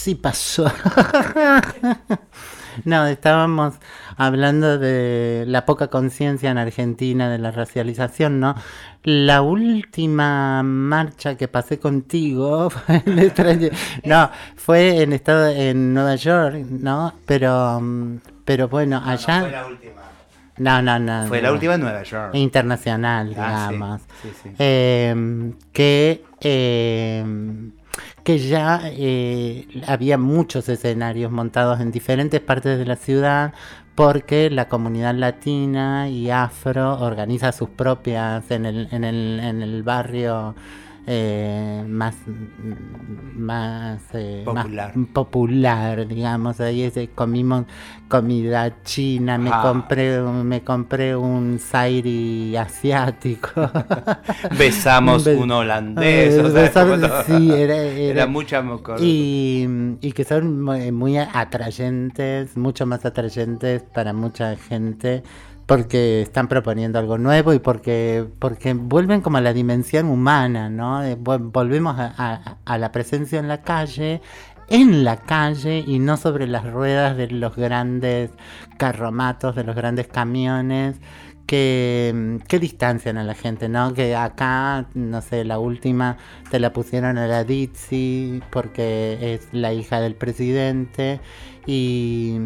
Sí 0.09 0.15
pasó. 0.15 0.65
no, 2.85 3.05
estábamos 3.07 3.75
hablando 4.17 4.77
de 4.79 5.45
la 5.47 5.65
poca 5.65 5.87
conciencia 5.87 6.49
en 6.49 6.57
Argentina 6.57 7.29
de 7.29 7.37
la 7.37 7.51
racialización, 7.51 8.39
¿no? 8.39 8.55
La 9.03 9.41
última 9.41 10.63
marcha 10.63 11.35
que 11.35 11.47
pasé 11.47 11.79
contigo 11.79 12.69
fue 12.85 13.03
en 13.05 13.71
no, 14.05 14.31
fue 14.55 15.03
en 15.03 15.13
estado 15.13 15.47
en 15.49 15.93
Nueva 15.93 16.15
York, 16.15 16.55
¿no? 16.69 17.13
Pero 17.25 17.81
pero 18.45 18.67
bueno, 18.67 19.01
allá 19.05 19.41
Fue 19.41 19.51
la 19.51 19.67
última. 19.67 20.01
no, 20.57 20.81
no, 20.81 20.99
no. 20.99 21.27
Fue 21.27 21.41
la 21.41 21.49
no. 21.49 21.53
última 21.53 21.75
en 21.75 21.81
Nueva 21.81 22.03
York. 22.03 22.31
internacional, 22.33 23.35
Ah, 23.37 23.67
sí, 23.69 23.73
digamos. 23.75 24.01
sí, 24.23 24.29
sí. 24.43 24.49
Eh, 24.57 25.51
que, 25.71 26.23
eh, 26.41 27.23
que 28.29 28.37
ya 28.37 28.81
eh, 28.85 29.67
había 29.87 30.19
muchos 30.19 30.69
escenarios 30.69 31.31
montados 31.31 31.79
en 31.79 31.89
diferentes 31.89 32.39
partes 32.39 32.77
de 32.77 32.85
la 32.85 32.95
ciudad 32.95 33.55
porque 33.95 34.51
la 34.51 34.69
comunidad 34.69 35.15
latina 35.15 36.07
y 36.09 36.29
afro 36.29 36.99
organiza 36.99 37.51
sus 37.51 37.69
propias 37.69 38.51
en 38.51 38.67
el, 38.67 38.87
en 38.91 39.03
el, 39.03 39.39
en 39.39 39.63
el 39.63 39.81
barrio 39.81 40.53
eh, 41.11 41.83
más, 41.87 42.15
más, 43.35 43.99
eh, 44.13 44.43
más 44.45 44.63
Popular. 44.65 44.93
popular, 45.11 46.07
digamos. 46.07 46.59
Ahí 46.59 46.83
comimos 47.15 47.65
comida 48.07 48.83
china, 48.83 49.37
me 49.39 49.49
Ah. 49.51 49.61
compré 49.63 50.21
me 50.21 50.61
compré 50.63 51.15
un 51.15 51.57
sairi 51.59 52.55
asiático. 52.55 53.49
Besamos 54.57 55.23
Be- 55.25 55.35
un 55.35 55.49
holandés. 55.51 56.35
Eh, 56.35 56.41
o 56.41 56.51
sea, 56.51 56.61
besamos- 56.63 56.99
como 57.01 57.07
todo. 57.07 57.23
sí, 57.23 57.51
era, 57.51 57.75
era- 57.75 58.11
Era 58.11 58.27
mucha 58.27 58.61
y, 59.03 59.67
y 60.01 60.11
que 60.11 60.23
son 60.23 60.61
muy, 60.61 60.91
muy 60.91 61.17
atrayentes, 61.17 62.55
mucho 62.57 62.85
más 62.85 63.03
atrayentes 63.05 63.81
para 63.81 64.13
mucha 64.13 64.55
gente 64.57 65.23
porque 65.69 66.21
están 66.21 66.47
proponiendo 66.47 66.99
algo 66.99 67.17
nuevo 67.17 67.53
y 67.53 67.59
porque 67.59 68.25
porque 68.39 68.73
vuelven 68.73 69.21
como 69.21 69.37
a 69.37 69.41
la 69.41 69.53
dimensión 69.53 70.07
humana, 70.07 70.69
¿no? 70.69 71.03
Eh, 71.03 71.15
vol- 71.17 71.51
Volvemos 71.51 71.97
a- 71.99 72.57
a 72.65 72.77
la 72.77 72.91
presencia 72.91 73.39
en 73.39 73.47
la 73.47 73.61
calle, 73.61 74.21
en 74.67 75.03
la 75.03 75.17
calle 75.17 75.83
y 75.85 75.99
no 75.99 76.17
sobre 76.17 76.47
las 76.47 76.65
ruedas 76.71 77.15
de 77.17 77.27
los 77.29 77.55
grandes 77.55 78.31
carromatos, 78.77 79.55
de 79.55 79.63
los 79.63 79.75
grandes 79.75 80.07
camiones 80.07 80.95
que, 81.49 82.37
que 82.47 82.59
distancian 82.59 83.17
a 83.17 83.23
la 83.23 83.33
gente, 83.33 83.69
¿no? 83.69 83.95
Que 83.95 84.15
acá, 84.15 84.85
no 84.93 85.19
sé, 85.23 85.43
la 85.45 85.57
última 85.57 86.15
te 86.51 86.59
la 86.59 86.71
pusieron 86.73 87.17
a 87.17 87.25
la 87.25 87.43
Dizzy 87.43 88.43
porque 88.51 89.17
es 89.33 89.47
la 89.51 89.73
hija 89.73 89.99
del 89.99 90.13
presidente 90.13 91.19
y, 91.65 92.37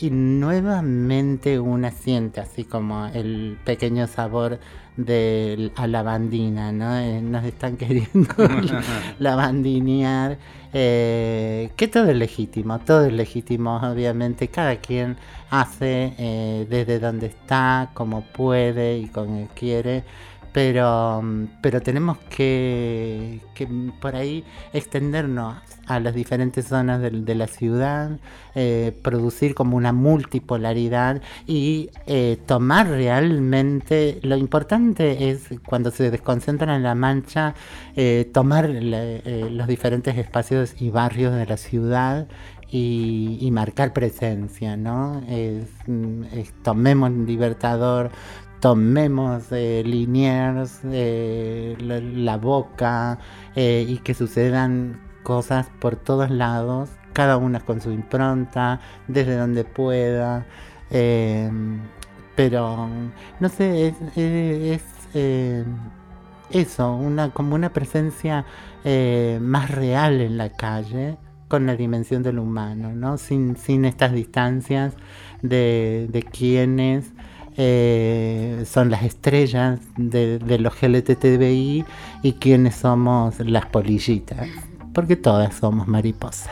y 0.00 0.10
nuevamente 0.10 1.60
una 1.60 1.92
siente 1.92 2.40
así 2.40 2.64
como 2.64 3.06
el 3.06 3.58
pequeño 3.64 4.08
sabor 4.08 4.58
de 4.98 5.70
a 5.76 5.86
la 5.86 6.02
bandina, 6.02 6.72
¿no? 6.72 6.98
Eh, 6.98 7.22
nos 7.22 7.44
están 7.44 7.76
queriendo 7.78 8.34
la 9.18 9.36
bandinear, 9.36 10.38
eh, 10.72 11.70
que 11.76 11.88
todo 11.88 12.10
es 12.10 12.16
legítimo, 12.16 12.80
todo 12.80 13.06
es 13.06 13.12
legítimo, 13.12 13.76
obviamente, 13.76 14.48
cada 14.48 14.76
quien 14.76 15.16
hace 15.50 16.14
eh, 16.18 16.66
desde 16.68 16.98
donde 16.98 17.26
está, 17.26 17.90
como 17.94 18.22
puede 18.22 18.98
y 18.98 19.06
como 19.06 19.48
quiere, 19.54 20.04
pero, 20.52 21.22
mm, 21.22 21.44
pero 21.62 21.80
tenemos 21.80 22.18
que, 22.30 23.40
que 23.54 23.66
por 24.00 24.16
ahí 24.16 24.44
extendernos 24.72 25.56
a 25.86 26.00
las 26.00 26.14
diferentes 26.14 26.66
zonas 26.66 27.00
del- 27.00 27.24
de, 27.24 27.34
la 27.34 27.46
ciudad, 27.46 28.18
eh, 28.54 28.92
producir 29.02 29.54
como 29.54 29.76
una 29.76 29.92
multipolaridad 29.92 31.22
y 31.46 31.90
eh, 32.06 32.38
tomar 32.46 32.88
realmente, 32.88 34.18
lo 34.22 34.36
importante 34.36 35.30
es 35.30 35.48
cuando 35.66 35.90
se 35.90 36.10
desconcentran 36.10 36.76
en 36.76 36.82
la 36.82 36.94
mancha, 36.94 37.54
eh, 37.96 38.28
tomar 38.32 38.68
eh, 38.70 39.48
los 39.50 39.66
diferentes 39.66 40.16
espacios 40.18 40.74
y 40.80 40.90
barrios 40.90 41.34
de 41.34 41.46
la 41.46 41.56
ciudad 41.56 42.26
y, 42.70 43.38
y 43.40 43.50
marcar 43.50 43.92
presencia, 43.94 44.76
¿no? 44.76 45.22
Es, 45.28 45.68
mm, 45.86 46.24
es- 46.34 46.52
tomemos 46.62 47.10
Libertador, 47.10 48.10
tomemos 48.60 49.44
eh, 49.52 49.82
Liniers, 49.84 50.80
la, 50.84 52.36
Boca 52.36 53.18
eh, 53.54 53.84
y 53.88 53.98
que 53.98 54.14
sucedan 54.14 55.00
cosas 55.22 55.68
por 55.80 55.96
todos 55.96 56.30
lados, 56.30 56.90
cada 57.12 57.36
una 57.36 57.60
con 57.60 57.80
su 57.80 57.90
impronta, 57.92 58.80
desde 59.06 59.36
donde 59.36 59.64
pueda. 59.64 60.46
eh, 60.90 61.50
pero 62.34 62.88
no 63.40 63.48
sé, 63.48 63.88
es, 63.88 63.94
es, 64.16 64.82
eh, 65.14 65.64
eso, 66.50 66.94
una, 66.94 67.30
como 67.30 67.54
una 67.56 67.72
presencia 67.72 68.44
más 69.40 69.70
real 69.70 70.20
en 70.20 70.38
la 70.38 70.50
calle 70.50 71.18
con 71.48 71.66
la 71.66 71.76
dimensión 71.76 72.22
del 72.22 72.38
humano, 72.38 72.92
¿no? 72.94 73.18
Sin, 73.18 73.56
sin 73.56 73.84
estas 73.84 74.12
distancias 74.12 74.94
de, 75.42 76.06
de 76.10 76.22
eh, 77.60 78.64
son 78.70 78.88
las 78.88 79.02
estrellas 79.02 79.80
de, 79.96 80.38
de 80.38 80.58
los 80.60 80.80
LGTBI 80.80 81.84
y 82.22 82.32
quienes 82.34 82.76
somos 82.76 83.40
las 83.40 83.66
polillitas, 83.66 84.48
porque 84.94 85.16
todas 85.16 85.56
somos 85.56 85.88
mariposas. 85.88 86.48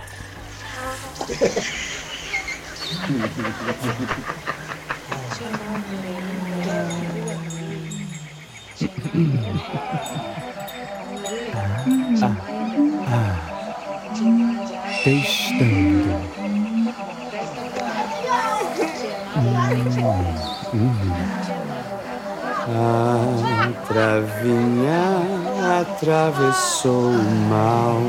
Testando. 15.05 16.27
A 22.69 23.71
travinha 23.87 25.23
atravessou 25.81 27.11
o 27.11 27.25
mal. 27.49 28.03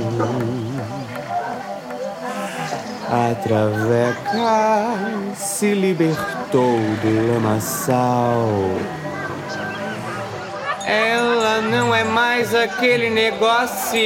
A 3.10 3.34
traveca 3.36 5.34
se 5.36 5.74
libertou 5.74 6.78
do 7.02 7.34
lamaçal. 7.34 8.50
Ela 10.86 11.62
não 11.62 11.96
é 11.96 12.04
mais 12.04 12.54
aquele 12.54 13.10
negócio 13.10 13.98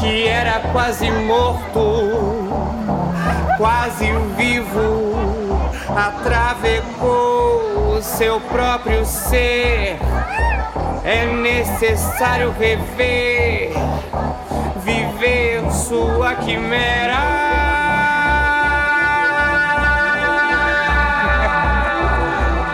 que 0.00 0.26
era 0.26 0.60
quase 0.72 1.10
morto, 1.10 2.41
quase 3.56 4.10
vivo, 4.36 5.12
atravecou 5.96 7.96
o 7.96 8.02
seu 8.02 8.40
próprio 8.40 9.04
ser. 9.04 9.98
É 11.04 11.26
necessário 11.26 12.52
rever, 12.52 13.72
viver 14.84 15.70
sua 15.72 16.34
quimera. 16.36 17.18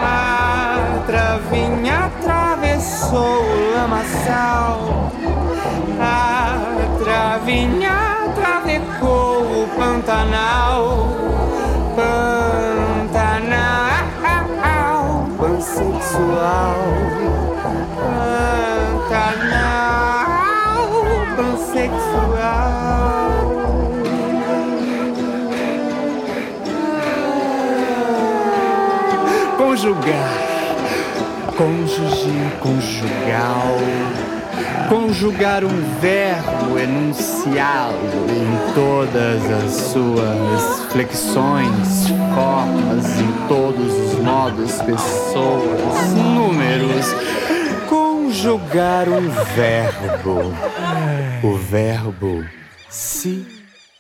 A 0.03 1.03
travinha 1.07 2.07
atravessou 2.07 3.43
o 3.43 3.75
lamaçal. 3.75 5.11
A 6.01 6.59
travinha 7.03 7.91
atravessou 7.91 9.38
Pantanal. 9.77 10.83
Pantanal, 11.97 13.19
pansexual. 15.39 16.79
Pantanal, 19.11 19.69
pansexual. 21.37 22.73
Conjugar, 29.59 30.33
cônjuge 31.57 32.39
conjugal 32.63 34.38
conjugar 34.89 35.65
um 35.65 35.99
verbo, 36.01 36.79
enunciá-lo 36.79 38.27
em 38.31 38.75
todas 38.75 39.65
as 39.65 39.73
suas 39.73 40.93
flexões, 40.93 42.09
formas, 42.35 43.21
em 43.21 43.49
todos 43.49 43.93
os 43.93 44.19
modos, 44.21 44.73
pessoas, 44.83 46.13
números. 46.35 47.07
conjugar 47.89 49.09
um 49.09 49.29
verbo. 49.55 50.55
O 51.43 51.57
verbo 51.57 52.45
se 52.89 53.47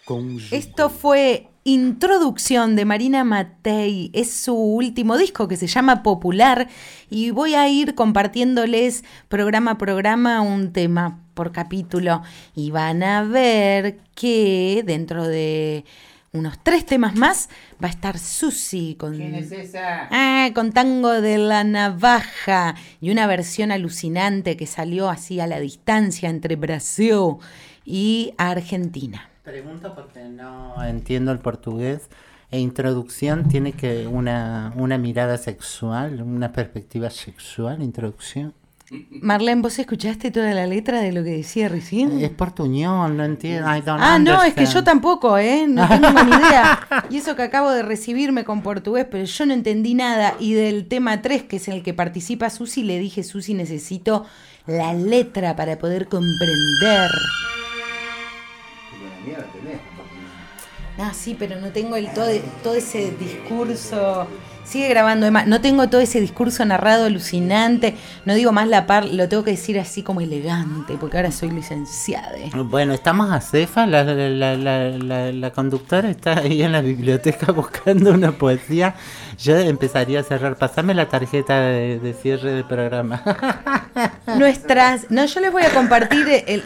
conjugar. 0.06 0.58
Esto 0.58 0.88
fue 0.88 1.46
Introducción 1.68 2.76
de 2.76 2.86
Marina 2.86 3.24
Matei. 3.24 4.10
Es 4.14 4.32
su 4.32 4.54
último 4.54 5.18
disco 5.18 5.48
que 5.48 5.58
se 5.58 5.66
llama 5.66 6.02
Popular 6.02 6.66
y 7.10 7.30
voy 7.30 7.56
a 7.56 7.68
ir 7.68 7.94
compartiéndoles 7.94 9.04
programa 9.28 9.72
a 9.72 9.76
programa 9.76 10.40
un 10.40 10.72
tema 10.72 11.20
por 11.34 11.52
capítulo 11.52 12.22
y 12.54 12.70
van 12.70 13.02
a 13.02 13.22
ver 13.22 13.98
que 14.14 14.82
dentro 14.86 15.28
de 15.28 15.84
unos 16.32 16.58
tres 16.62 16.86
temas 16.86 17.16
más 17.16 17.50
va 17.84 17.88
a 17.88 17.90
estar 17.90 18.18
Susi 18.18 18.94
con, 18.98 19.20
esa? 19.20 20.08
Ah, 20.10 20.48
con 20.54 20.72
Tango 20.72 21.20
de 21.20 21.36
la 21.36 21.64
Navaja 21.64 22.76
y 22.98 23.10
una 23.10 23.26
versión 23.26 23.72
alucinante 23.72 24.56
que 24.56 24.66
salió 24.66 25.10
así 25.10 25.38
a 25.38 25.46
la 25.46 25.60
distancia 25.60 26.30
entre 26.30 26.56
Brasil 26.56 27.36
y 27.84 28.32
Argentina. 28.38 29.27
Pregunto 29.48 29.94
porque 29.94 30.24
no 30.24 30.74
entiendo 30.84 31.32
el 31.32 31.38
portugués. 31.38 32.10
E 32.50 32.58
introducción 32.60 33.48
tiene 33.48 33.72
que 33.72 34.06
una, 34.06 34.74
una 34.76 34.98
mirada 34.98 35.38
sexual, 35.38 36.20
una 36.20 36.52
perspectiva 36.52 37.08
sexual, 37.08 37.82
introducción. 37.82 38.52
Marlene, 39.10 39.62
¿vos 39.62 39.78
escuchaste 39.78 40.30
toda 40.30 40.52
la 40.52 40.66
letra 40.66 41.00
de 41.00 41.12
lo 41.12 41.24
que 41.24 41.30
decía 41.30 41.68
recién? 41.68 42.20
Es 42.20 42.30
portuñol, 42.30 43.16
no 43.16 43.24
entiendo. 43.24 43.74
I 43.74 43.80
don't 43.80 44.00
Ah, 44.02 44.18
no, 44.18 44.42
es 44.42 44.52
que 44.52 44.60
yo 44.60 44.78
understand. 44.80 44.84
tampoco, 44.84 45.38
¿eh? 45.38 45.66
No 45.66 45.88
tengo 45.88 46.10
ni 46.10 46.30
idea. 46.30 46.80
Y 47.10 47.16
eso 47.16 47.34
que 47.34 47.42
acabo 47.42 47.70
de 47.70 47.82
recibirme 47.82 48.44
con 48.44 48.62
portugués, 48.62 49.06
pero 49.10 49.24
yo 49.24 49.46
no 49.46 49.54
entendí 49.54 49.94
nada. 49.94 50.34
Y 50.38 50.52
del 50.52 50.88
tema 50.88 51.22
3, 51.22 51.44
que 51.44 51.56
es 51.56 51.68
en 51.68 51.74
el 51.74 51.82
que 51.82 51.94
participa 51.94 52.50
Susi, 52.50 52.82
le 52.82 52.98
dije, 52.98 53.22
Susi, 53.22 53.54
necesito 53.54 54.26
la 54.66 54.92
letra 54.92 55.56
para 55.56 55.78
poder 55.78 56.06
comprender. 56.08 57.10
Ah, 60.98 61.12
sí, 61.14 61.36
pero 61.38 61.60
no 61.60 61.70
tengo 61.70 61.96
el 61.96 62.12
todo, 62.12 62.28
todo 62.62 62.74
ese 62.74 63.12
discurso. 63.12 64.26
Sigue 64.68 64.88
grabando, 64.88 65.24
Emma. 65.24 65.44
No 65.46 65.62
tengo 65.62 65.88
todo 65.88 66.02
ese 66.02 66.20
discurso 66.20 66.62
narrado 66.66 67.06
alucinante. 67.06 67.94
No 68.26 68.34
digo 68.34 68.52
más 68.52 68.68
la 68.68 68.86
par, 68.86 69.06
lo 69.06 69.26
tengo 69.26 69.42
que 69.42 69.52
decir 69.52 69.78
así 69.80 70.02
como 70.02 70.20
elegante, 70.20 70.98
porque 71.00 71.16
ahora 71.16 71.32
soy 71.32 71.50
licenciada. 71.50 72.36
Bueno, 72.64 72.92
estamos 72.92 73.30
a 73.32 73.40
Cefa, 73.40 73.86
la, 73.86 74.04
la, 74.04 74.14
la, 74.28 74.56
la, 74.56 74.90
la- 74.98 75.32
la 75.32 75.50
conductora 75.52 76.10
está 76.10 76.40
ahí 76.40 76.62
en 76.62 76.72
la 76.72 76.82
biblioteca 76.82 77.50
buscando 77.52 78.12
una 78.12 78.32
poesía. 78.32 78.94
Yo 79.38 79.56
empezaría 79.56 80.20
a 80.20 80.22
cerrar. 80.22 80.56
Pasame 80.56 80.92
la 80.92 81.08
tarjeta 81.08 81.60
de, 81.62 81.98
de 81.98 82.12
cierre 82.12 82.52
del 82.52 82.64
programa. 82.64 83.22
Nuestras. 84.38 85.10
No, 85.10 85.24
yo 85.24 85.40
les 85.40 85.50
voy 85.50 85.62
a 85.62 85.70
compartir 85.70 86.26
el. 86.46 86.62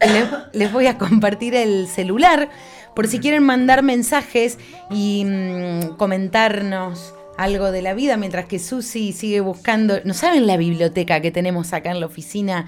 les, 0.00 0.24
les 0.54 0.72
voy 0.72 0.86
a 0.86 0.96
compartir 0.96 1.54
el 1.54 1.86
celular. 1.86 2.48
Por 2.94 3.08
si 3.08 3.20
quieren 3.20 3.42
mandar 3.42 3.82
mensajes 3.82 4.58
y 4.90 5.24
mm, 5.26 5.96
comentarnos 5.96 7.14
algo 7.42 7.72
de 7.72 7.82
la 7.82 7.94
vida 7.94 8.16
mientras 8.16 8.46
que 8.46 8.58
Susi 8.58 9.12
sigue 9.12 9.40
buscando. 9.40 10.00
¿No 10.04 10.14
saben 10.14 10.46
la 10.46 10.56
biblioteca 10.56 11.20
que 11.20 11.30
tenemos 11.30 11.72
acá 11.72 11.90
en 11.90 12.00
la 12.00 12.06
oficina? 12.06 12.66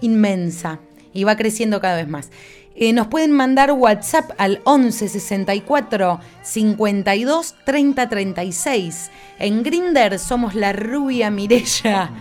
Inmensa. 0.00 0.80
Y 1.12 1.24
va 1.24 1.36
creciendo 1.36 1.80
cada 1.80 1.96
vez 1.96 2.08
más. 2.08 2.30
Eh, 2.74 2.92
nos 2.92 3.06
pueden 3.06 3.32
mandar 3.32 3.72
WhatsApp 3.72 4.32
al 4.36 4.60
11 4.64 5.08
64 5.08 6.20
52 6.42 7.54
30 7.64 8.08
36. 8.08 9.10
En 9.38 9.62
Grinder 9.62 10.18
somos 10.18 10.54
la 10.54 10.72
rubia 10.72 11.30
Mirella. 11.30 12.10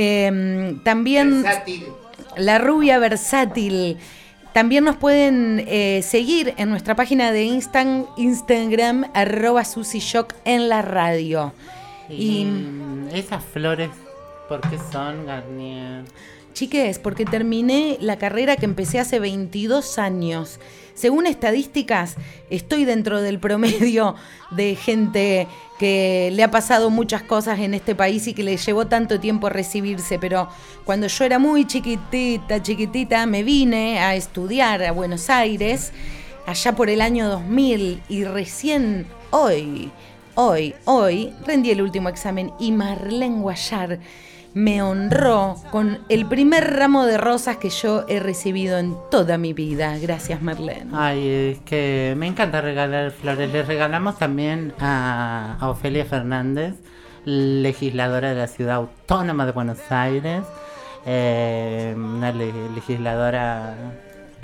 Eh, 0.00 0.76
también 0.84 1.44
la 2.36 2.58
rubia 2.58 2.98
versátil. 2.98 3.96
También 4.52 4.84
nos 4.84 4.96
pueden 4.96 5.64
eh, 5.68 6.00
seguir 6.02 6.54
en 6.56 6.70
nuestra 6.70 6.96
página 6.96 7.30
de 7.32 7.44
Instan- 7.44 8.06
Instagram, 8.16 9.06
arroba 9.14 9.64
susishock 9.64 10.34
en 10.44 10.68
la 10.68 10.82
radio. 10.82 11.52
y 12.08 12.42
Y 12.42 13.08
esas 13.12 13.44
flores, 13.44 13.90
¿por 14.48 14.60
qué 14.62 14.78
son, 14.90 15.26
Garnier? 15.26 16.04
chiques, 16.54 16.98
porque 16.98 17.24
terminé 17.24 17.98
la 18.00 18.18
carrera 18.18 18.56
que 18.56 18.64
empecé 18.64 18.98
hace 18.98 19.20
22 19.20 19.96
años. 20.00 20.58
Según 20.98 21.28
estadísticas, 21.28 22.16
estoy 22.50 22.84
dentro 22.84 23.22
del 23.22 23.38
promedio 23.38 24.16
de 24.50 24.74
gente 24.74 25.46
que 25.78 26.28
le 26.32 26.42
ha 26.42 26.50
pasado 26.50 26.90
muchas 26.90 27.22
cosas 27.22 27.60
en 27.60 27.72
este 27.72 27.94
país 27.94 28.26
y 28.26 28.34
que 28.34 28.42
le 28.42 28.56
llevó 28.56 28.88
tanto 28.88 29.20
tiempo 29.20 29.48
recibirse, 29.48 30.18
pero 30.18 30.48
cuando 30.84 31.06
yo 31.06 31.24
era 31.24 31.38
muy 31.38 31.68
chiquitita, 31.68 32.60
chiquitita, 32.64 33.26
me 33.26 33.44
vine 33.44 34.00
a 34.00 34.16
estudiar 34.16 34.82
a 34.82 34.90
Buenos 34.90 35.30
Aires 35.30 35.92
allá 36.46 36.74
por 36.74 36.90
el 36.90 37.00
año 37.00 37.28
2000 37.28 38.02
y 38.08 38.24
recién 38.24 39.06
hoy, 39.30 39.92
hoy, 40.34 40.74
hoy 40.84 41.32
rendí 41.46 41.70
el 41.70 41.80
último 41.80 42.08
examen 42.08 42.50
y 42.58 42.72
Marlene 42.72 43.40
Guayar 43.40 44.00
me 44.54 44.82
honró 44.82 45.56
con 45.70 45.98
el 46.08 46.26
primer 46.26 46.74
ramo 46.76 47.04
de 47.06 47.18
rosas 47.18 47.58
que 47.58 47.70
yo 47.70 48.04
he 48.08 48.18
recibido 48.18 48.78
en 48.78 48.96
toda 49.10 49.38
mi 49.38 49.52
vida. 49.52 49.96
Gracias, 49.98 50.42
Marlene. 50.42 50.90
Ay, 50.94 51.28
es 51.28 51.58
que 51.60 52.14
me 52.16 52.26
encanta 52.26 52.60
regalar 52.60 53.10
flores. 53.12 53.52
Le 53.52 53.62
regalamos 53.62 54.18
también 54.18 54.72
a, 54.80 55.58
Ofelia 55.60 56.04
Fernández, 56.04 56.74
legisladora 57.24 58.30
de 58.30 58.34
la 58.36 58.46
Ciudad 58.46 58.76
Autónoma 58.76 59.46
de 59.46 59.52
Buenos 59.52 59.78
Aires, 59.90 60.42
eh, 61.06 61.94
una 61.96 62.32
le- 62.32 62.70
legisladora 62.74 63.74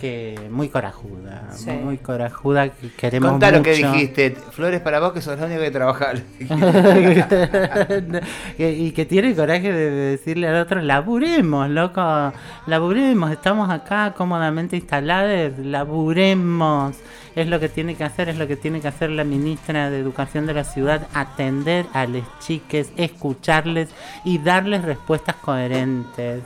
que 0.00 0.38
muy 0.50 0.68
corajuda, 0.68 1.48
Sí. 1.52 1.70
muy 1.70 1.98
corajuda, 1.98 2.68
que 2.68 2.90
queremos 2.96 3.30
Contá 3.30 3.50
lo 3.50 3.62
que 3.62 3.74
dijiste. 3.74 4.36
Flores 4.50 4.80
para 4.80 5.00
vos 5.00 5.12
que 5.12 5.20
sos 5.20 5.38
la 5.38 5.46
única 5.46 5.60
que 5.62 5.70
trabaja. 5.70 6.12
Y 8.58 8.92
que 8.92 9.04
tiene 9.04 9.34
coraje 9.34 9.72
de 9.72 9.90
decirle 9.90 10.48
al 10.48 10.56
otro, 10.56 10.80
laburemos, 10.80 11.68
loco, 11.70 12.32
laburemos, 12.66 13.30
estamos 13.32 13.70
acá 13.70 14.14
cómodamente 14.16 14.76
instalados, 14.76 15.58
laburemos. 15.58 16.96
Es 17.34 17.48
lo 17.48 17.58
que 17.58 17.68
tiene 17.68 17.96
que 17.96 18.04
hacer, 18.04 18.28
es 18.28 18.38
lo 18.38 18.46
que 18.46 18.56
tiene 18.56 18.80
que 18.80 18.88
hacer 18.88 19.10
la 19.10 19.24
ministra 19.24 19.90
de 19.90 19.98
Educación 19.98 20.46
de 20.46 20.54
la 20.54 20.64
ciudad, 20.64 21.08
atender 21.14 21.86
a 21.92 22.06
los 22.06 22.22
chiques, 22.38 22.92
escucharles 22.96 23.88
y 24.24 24.38
darles 24.38 24.82
respuestas 24.82 25.36
coherentes. 25.36 26.42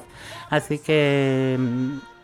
Así 0.51 0.79
que... 0.79 1.59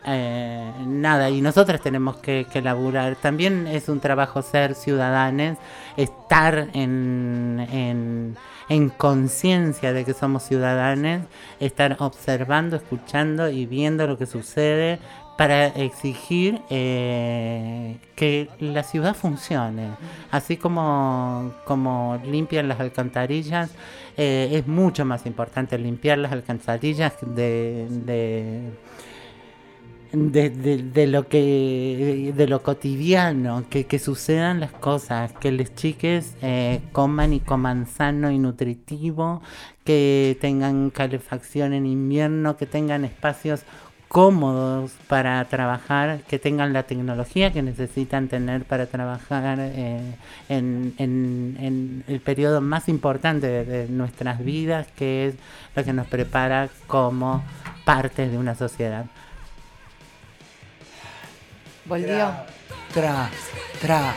eh, 0.05 0.71
nada, 0.85 1.29
y 1.29 1.41
nosotros 1.41 1.81
tenemos 1.81 2.17
que, 2.17 2.45
que 2.51 2.61
laburar. 2.61 3.15
También 3.15 3.67
es 3.67 3.89
un 3.89 3.99
trabajo 3.99 4.41
ser 4.41 4.75
ciudadanos, 4.75 5.57
estar 5.97 6.69
en, 6.73 7.67
en, 7.71 8.35
en 8.69 8.89
conciencia 8.89 9.93
de 9.93 10.05
que 10.05 10.13
somos 10.13 10.43
ciudadanos, 10.43 11.25
estar 11.59 11.97
observando, 11.99 12.75
escuchando 12.75 13.49
y 13.49 13.65
viendo 13.65 14.07
lo 14.07 14.17
que 14.17 14.25
sucede 14.25 14.99
para 15.37 15.67
exigir 15.67 16.61
eh, 16.69 17.97
que 18.15 18.47
la 18.59 18.83
ciudad 18.83 19.13
funcione. 19.15 19.89
Así 20.31 20.55
como, 20.55 21.53
como 21.65 22.21
limpian 22.25 22.69
las 22.69 22.79
alcantarillas, 22.79 23.71
eh, 24.15 24.49
es 24.53 24.65
mucho 24.65 25.03
más 25.03 25.25
importante 25.25 25.77
limpiar 25.77 26.19
las 26.19 26.31
alcantarillas 26.31 27.13
de 27.21 28.71
de, 30.15 30.49
de- 30.49 31.07
lo 31.07 31.27
que 31.27 32.33
de 32.35 32.47
lo 32.47 32.63
cotidiano 32.63 33.65
que, 33.69 33.85
que 33.85 33.99
sucedan 33.99 34.59
las 34.59 34.71
cosas 34.71 35.31
que 35.33 35.51
los 35.51 35.73
chiques 35.75 36.35
eh, 36.41 36.81
coman 36.91 37.33
y 37.33 37.39
coman 37.41 37.85
sano 37.87 38.31
y 38.31 38.37
nutritivo 38.39 39.41
que 39.83 40.37
tengan 40.41 40.89
calefacción 40.89 41.73
en 41.73 41.85
invierno 41.85 42.57
que 42.57 42.65
tengan 42.65 43.05
espacios 43.05 43.63
cómodos 44.07 44.91
para 45.07 45.43
trabajar 45.45 46.21
que 46.29 46.39
tengan 46.39 46.71
la 46.73 46.83
tecnología 46.83 47.51
que 47.51 47.61
necesitan 47.61 48.27
tener 48.29 48.63
para 48.65 48.85
trabajar 48.85 49.57
eh, 49.59 50.15
en, 50.49 50.93
en- 50.97 52.03
el 52.07 52.19
periodo 52.21 52.61
más 52.61 52.87
importante 52.87 53.47
de, 53.47 53.65
de 53.65 53.89
nuestras 53.89 54.43
vidas 54.43 54.87
que 54.95 55.27
es 55.27 55.35
lo 55.75 55.83
que 55.83 55.93
nos 55.93 56.07
prepara 56.07 56.69
como 56.87 57.43
partes 57.83 58.31
de 58.31 58.37
una 58.37 58.55
sociedad 58.55 59.05
Volvió. 61.85 62.33
Tra, 62.93 63.29
tra, 63.81 64.13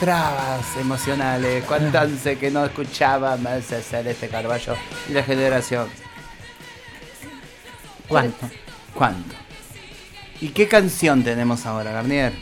trabas 0.00 0.76
emocionales. 0.80 1.64
Cuánto 1.64 1.98
hace 1.98 2.36
que 2.38 2.50
no 2.50 2.64
escuchaba 2.64 3.36
más 3.36 3.64
Celeste 3.66 4.28
Carballo 4.28 4.74
y 5.08 5.12
la 5.12 5.22
generación. 5.22 5.88
¿Cuánto? 8.08 8.50
¿Cuánto? 8.94 9.34
¿Y 10.40 10.48
qué 10.48 10.66
canción 10.66 11.22
tenemos 11.22 11.64
ahora, 11.66 11.92
Garnier? 11.92 12.32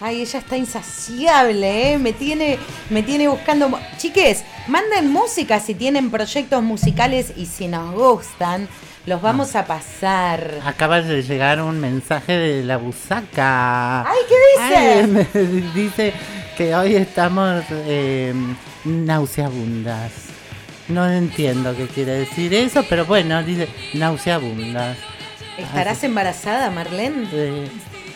Ay, 0.00 0.22
ella 0.22 0.38
está 0.38 0.56
insaciable, 0.56 1.92
¿eh? 1.92 1.98
Me 1.98 2.12
tiene, 2.12 2.58
me 2.90 3.02
tiene 3.02 3.28
buscando. 3.28 3.78
Chiques, 3.96 4.42
manden 4.66 5.12
música 5.12 5.60
si 5.60 5.74
tienen 5.74 6.10
proyectos 6.10 6.62
musicales 6.62 7.32
y 7.36 7.46
si 7.46 7.68
nos 7.68 7.94
gustan, 7.94 8.68
los 9.06 9.20
vamos 9.20 9.54
a 9.54 9.66
pasar. 9.66 10.60
Acaba 10.64 11.02
de 11.02 11.22
llegar 11.22 11.60
un 11.60 11.80
mensaje 11.80 12.32
de 12.32 12.62
la 12.64 12.78
busaca. 12.78 14.02
Ay, 14.02 14.18
¿qué 14.28 14.34
dice? 14.62 14.76
Ay, 14.76 15.06
me 15.06 15.70
dice 15.74 16.12
que 16.56 16.74
hoy 16.74 16.96
estamos 16.96 17.64
eh, 17.70 18.34
nauseabundas. 18.84 20.12
No 20.88 21.10
entiendo 21.10 21.74
qué 21.76 21.86
quiere 21.86 22.12
decir 22.12 22.52
eso, 22.54 22.84
pero 22.88 23.04
bueno, 23.04 23.42
dice 23.42 23.68
nauseabundas. 23.94 24.96
¿Estarás 25.56 26.02
embarazada, 26.04 26.70
Marlene? 26.70 27.28
Eh, 27.32 27.68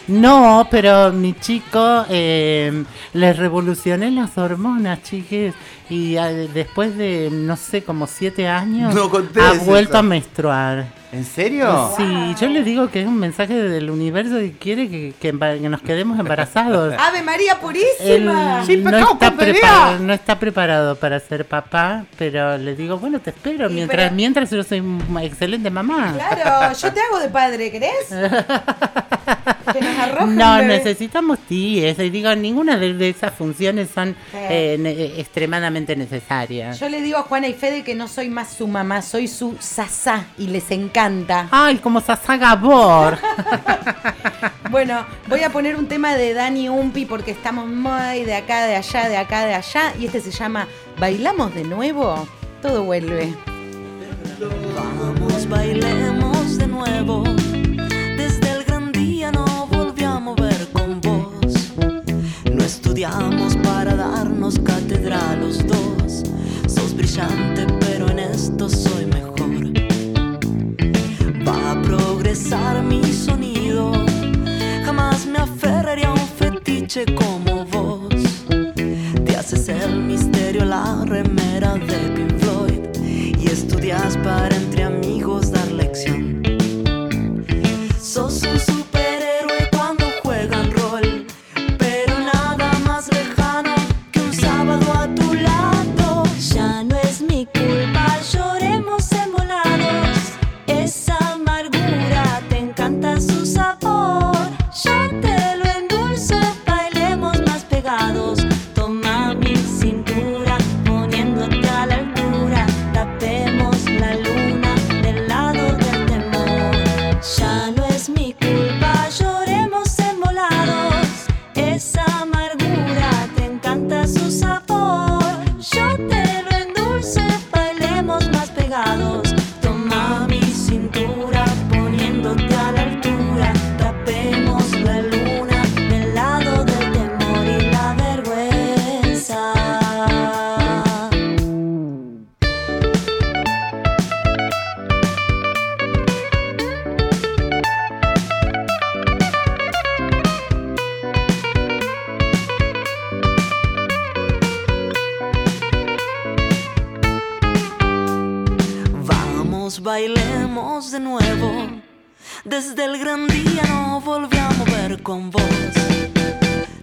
no, 0.08 0.66
pero 0.70 1.12
mi 1.12 1.34
chico 1.34 2.04
eh, 2.08 2.84
le 3.12 3.32
revolucioné 3.32 4.10
las 4.10 4.36
hormonas, 4.38 5.02
chiques, 5.02 5.54
y 5.90 6.16
eh, 6.16 6.48
después 6.52 6.96
de, 6.96 7.28
no 7.32 7.56
sé, 7.56 7.82
como 7.82 8.06
siete 8.06 8.48
años, 8.48 8.94
No 8.94 9.04
ha 9.04 9.52
vuelto 9.64 9.90
eso. 9.92 9.98
a 9.98 10.02
menstruar. 10.02 10.98
¿En 11.10 11.24
serio? 11.24 11.90
Sí, 11.96 12.34
yo 12.38 12.48
le 12.48 12.62
digo 12.62 12.90
que 12.90 13.00
es 13.00 13.06
un 13.06 13.16
mensaje 13.18 13.54
del 13.54 13.88
universo 13.88 14.42
y 14.42 14.50
quiere 14.50 14.90
que, 14.90 15.14
que 15.18 15.32
que 15.32 15.68
nos 15.70 15.80
quedemos 15.80 16.18
embarazados. 16.18 16.94
¡Ave 16.98 17.22
María 17.22 17.52
Él 17.54 17.58
Purísima! 18.28 18.90
no, 18.90 19.12
está 19.14 19.34
preparado, 19.34 19.98
no 20.00 20.12
está 20.12 20.38
preparado 20.38 20.96
para 20.96 21.18
ser 21.18 21.46
papá, 21.46 22.04
pero 22.18 22.58
le 22.58 22.74
digo, 22.76 22.98
bueno, 22.98 23.20
te 23.20 23.30
espero, 23.30 23.70
Y 23.70 23.72
mientras, 23.74 24.02
pero- 24.04 24.14
mientras 24.16 24.50
yo 24.50 24.62
soy 24.62 24.80
una 24.80 25.24
excelente 25.24 25.70
mamá. 25.70 26.12
Claro, 26.14 26.76
yo 26.78 26.92
te 26.92 27.00
hago 27.00 27.18
de 27.20 27.28
padre, 27.30 27.70
¿querés? 27.70 28.10
Que 29.72 29.80
nos 29.80 30.28
No, 30.30 30.56
bebé. 30.56 30.66
necesitamos 30.66 31.38
tíes. 31.48 31.98
Y 31.98 32.10
digo, 32.10 32.34
ninguna 32.34 32.76
de, 32.76 32.94
de 32.94 33.08
esas 33.10 33.32
funciones 33.34 33.88
son 33.94 34.14
Sí. 34.30 34.36
eh, 34.50 34.76
ne- 34.78 35.20
extremadamente 35.20 35.94
necesarias. 35.96 36.78
Yo 36.80 36.88
le 36.88 37.00
digo 37.02 37.18
a 37.18 37.22
Juana 37.22 37.48
y 37.48 37.54
Fede 37.54 37.82
que 37.84 37.94
no 37.94 38.08
soy 38.08 38.28
más 38.28 38.52
su 38.52 38.66
mamá, 38.68 39.02
soy 39.02 39.28
su 39.28 39.56
sasá 39.60 40.26
y 40.38 40.46
les 40.48 40.70
encanta. 40.70 41.48
Ay, 41.50 41.76
como 41.78 42.00
Sasa 42.00 42.36
Gabor. 42.36 43.18
Bueno, 44.70 45.06
voy 45.28 45.42
a 45.42 45.50
poner 45.50 45.76
un 45.76 45.86
tema 45.86 46.14
de 46.14 46.34
Dani 46.34 46.68
Umpi 46.68 47.06
porque 47.06 47.30
estamos 47.30 47.66
muy 47.66 48.24
de 48.24 48.34
acá, 48.34 48.66
de 48.66 48.76
allá, 48.76 49.08
de 49.08 49.16
acá, 49.16 49.46
de 49.46 49.54
allá. 49.54 49.94
Y 49.98 50.04
este 50.06 50.20
se 50.20 50.30
llama 50.30 50.68
¿Bailamos 50.98 51.54
de 51.54 51.64
nuevo? 51.64 52.28
Todo 52.60 52.82
vuelve. 52.84 53.32
Vamos, 54.76 55.48
bailemos 55.48 56.58
de 56.58 56.66
nuevo. 56.66 57.24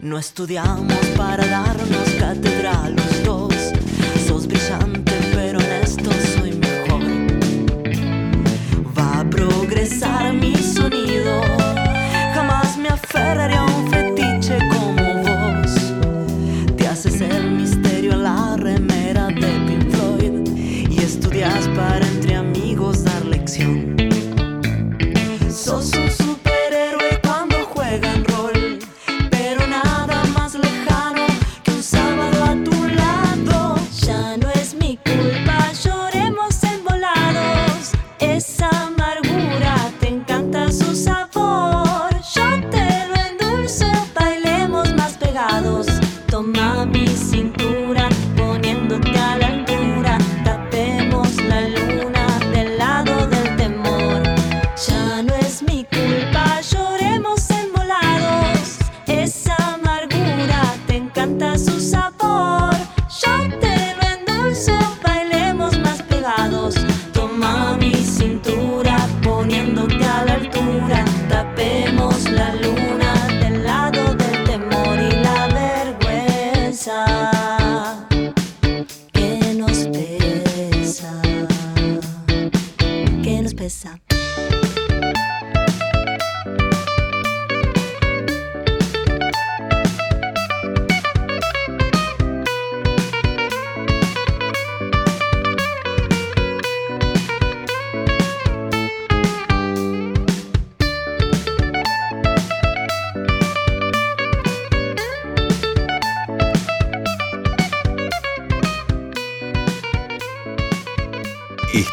No 0.01 0.17
estudiamos 0.17 0.97
para 1.15 1.45
darnos 1.45 2.09
cátedra 2.17 2.89
los 2.89 3.23
dos. 3.23 3.53
Sos 4.28 4.47
brillante, 4.47 5.13
pero 5.36 5.59
en 5.61 5.71
esto 5.84 6.09
soy 6.36 6.53
mejor. 6.53 7.03
Va 8.97 9.19
a 9.19 9.30
progresar 9.30 10.34
mi 10.34 10.55
sonido. 10.55 11.39
Jamás 12.34 12.76
me 12.80 12.89
aferraré 12.89 13.57
a 13.57 13.63
un 13.63 13.74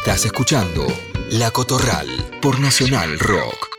Estás 0.05 0.25
escuchando 0.25 0.85
La 1.31 1.51
Cotorral 1.51 2.07
por 2.41 2.59
Nacional 2.59 3.17
Rock. 3.19 3.69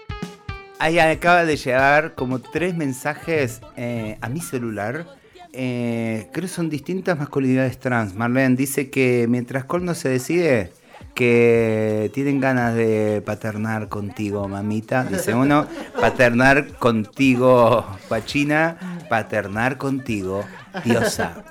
Ahí 0.79 0.99
acaba 0.99 1.45
de 1.45 1.59
llegar 1.59 2.14
como 2.14 2.39
tres 2.39 2.75
mensajes 2.75 3.61
eh, 3.77 4.16
a 4.22 4.31
mi 4.31 4.41
celular. 4.41 5.05
Eh, 5.53 6.31
creo 6.33 6.45
que 6.45 6.49
son 6.49 6.70
distintas 6.70 7.18
masculinidades 7.18 7.79
trans. 7.79 8.14
Marlene 8.14 8.57
dice 8.57 8.89
que 8.89 9.27
mientras 9.29 9.66
Col 9.66 9.85
no 9.85 9.93
se 9.93 10.09
decide, 10.09 10.72
que 11.14 12.11
tienen 12.14 12.41
ganas 12.41 12.75
de 12.75 13.22
paternar 13.27 13.91
contigo, 13.91 14.49
mamita. 14.49 15.05
Dice 15.05 15.35
uno, 15.35 15.66
paternar 16.01 16.68
contigo, 16.79 17.85
Pachina, 18.09 18.79
paternar 19.11 19.77
contigo, 19.77 20.43
diosa. 20.87 21.45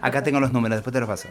Acá 0.00 0.22
tengo 0.22 0.40
los 0.40 0.54
números, 0.54 0.78
después 0.78 0.94
te 0.94 1.00
los 1.00 1.08
paso. 1.10 1.28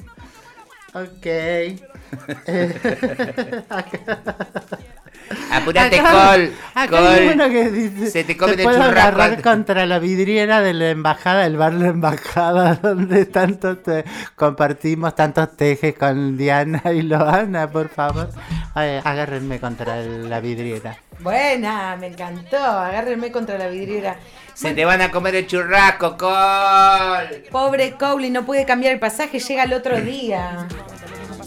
Okay. 0.95 1.77
Apúrate, 5.51 5.99
Acá- 5.99 6.11
Col. 6.33 6.51
acá 6.75 6.87
Col. 6.89 7.07
hay 7.07 7.27
uno 7.29 7.49
que 7.49 7.69
dice, 7.71 8.11
Se 8.11 8.23
te 8.23 8.37
come 8.37 8.53
"Te 8.53 8.61
el 8.61 8.63
puedo 8.65 8.77
churrasco 8.77 8.99
agarrar 8.99 9.29
antes". 9.29 9.43
contra 9.43 9.85
la 9.85 9.99
vidriera 9.99 10.61
de 10.61 10.73
la 10.73 10.89
embajada, 10.89 11.45
el 11.45 11.57
bar 11.57 11.73
La 11.73 11.87
Embajada, 11.87 12.75
donde 12.81 13.25
tanto 13.25 13.77
te 13.77 14.05
compartimos 14.35 15.15
tantos 15.15 15.55
tejes 15.57 15.95
con 15.97 16.37
Diana 16.37 16.81
y 16.93 17.01
Loana, 17.01 17.69
por 17.69 17.89
favor. 17.89 18.29
Ay, 18.73 18.99
agárrenme 19.03 19.59
contra 19.59 19.97
la 19.97 20.39
vidriera. 20.39 20.97
Buena, 21.19 21.95
me 21.95 22.07
encantó. 22.07 22.57
Agárrenme 22.57 23.31
contra 23.31 23.57
la 23.57 23.67
vidriera. 23.67 24.17
Se 24.53 24.73
te 24.73 24.85
van 24.85 25.01
a 25.01 25.11
comer 25.11 25.35
el 25.35 25.47
churrasco, 25.47 26.17
Col. 26.17 27.43
Pobre 27.51 27.93
Cowley, 27.93 28.29
no 28.29 28.45
puede 28.45 28.65
cambiar 28.65 28.93
el 28.93 28.99
pasaje, 28.99 29.39
llega 29.39 29.63
el 29.63 29.73
otro 29.73 29.99
día. 30.01 30.67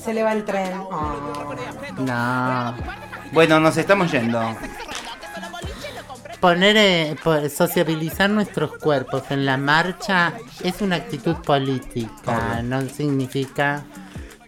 Se 0.03 0.15
le 0.15 0.23
va 0.23 0.33
el 0.33 0.45
tren. 0.45 0.73
Oh. 0.75 1.55
No. 1.99 2.75
Bueno, 3.33 3.61
nos 3.61 3.77
estamos 3.77 4.11
yendo. 4.11 4.41
Poner, 6.41 6.77
eh, 6.77 7.17
po- 7.23 7.49
sociabilizar 7.49 8.31
nuestros 8.31 8.77
cuerpos 8.79 9.25
en 9.31 9.45
la 9.45 9.57
marcha 9.57 10.35
es 10.63 10.81
una 10.81 10.97
actitud 10.97 11.35
política, 11.37 12.63
no 12.63 12.81
significa 12.89 13.83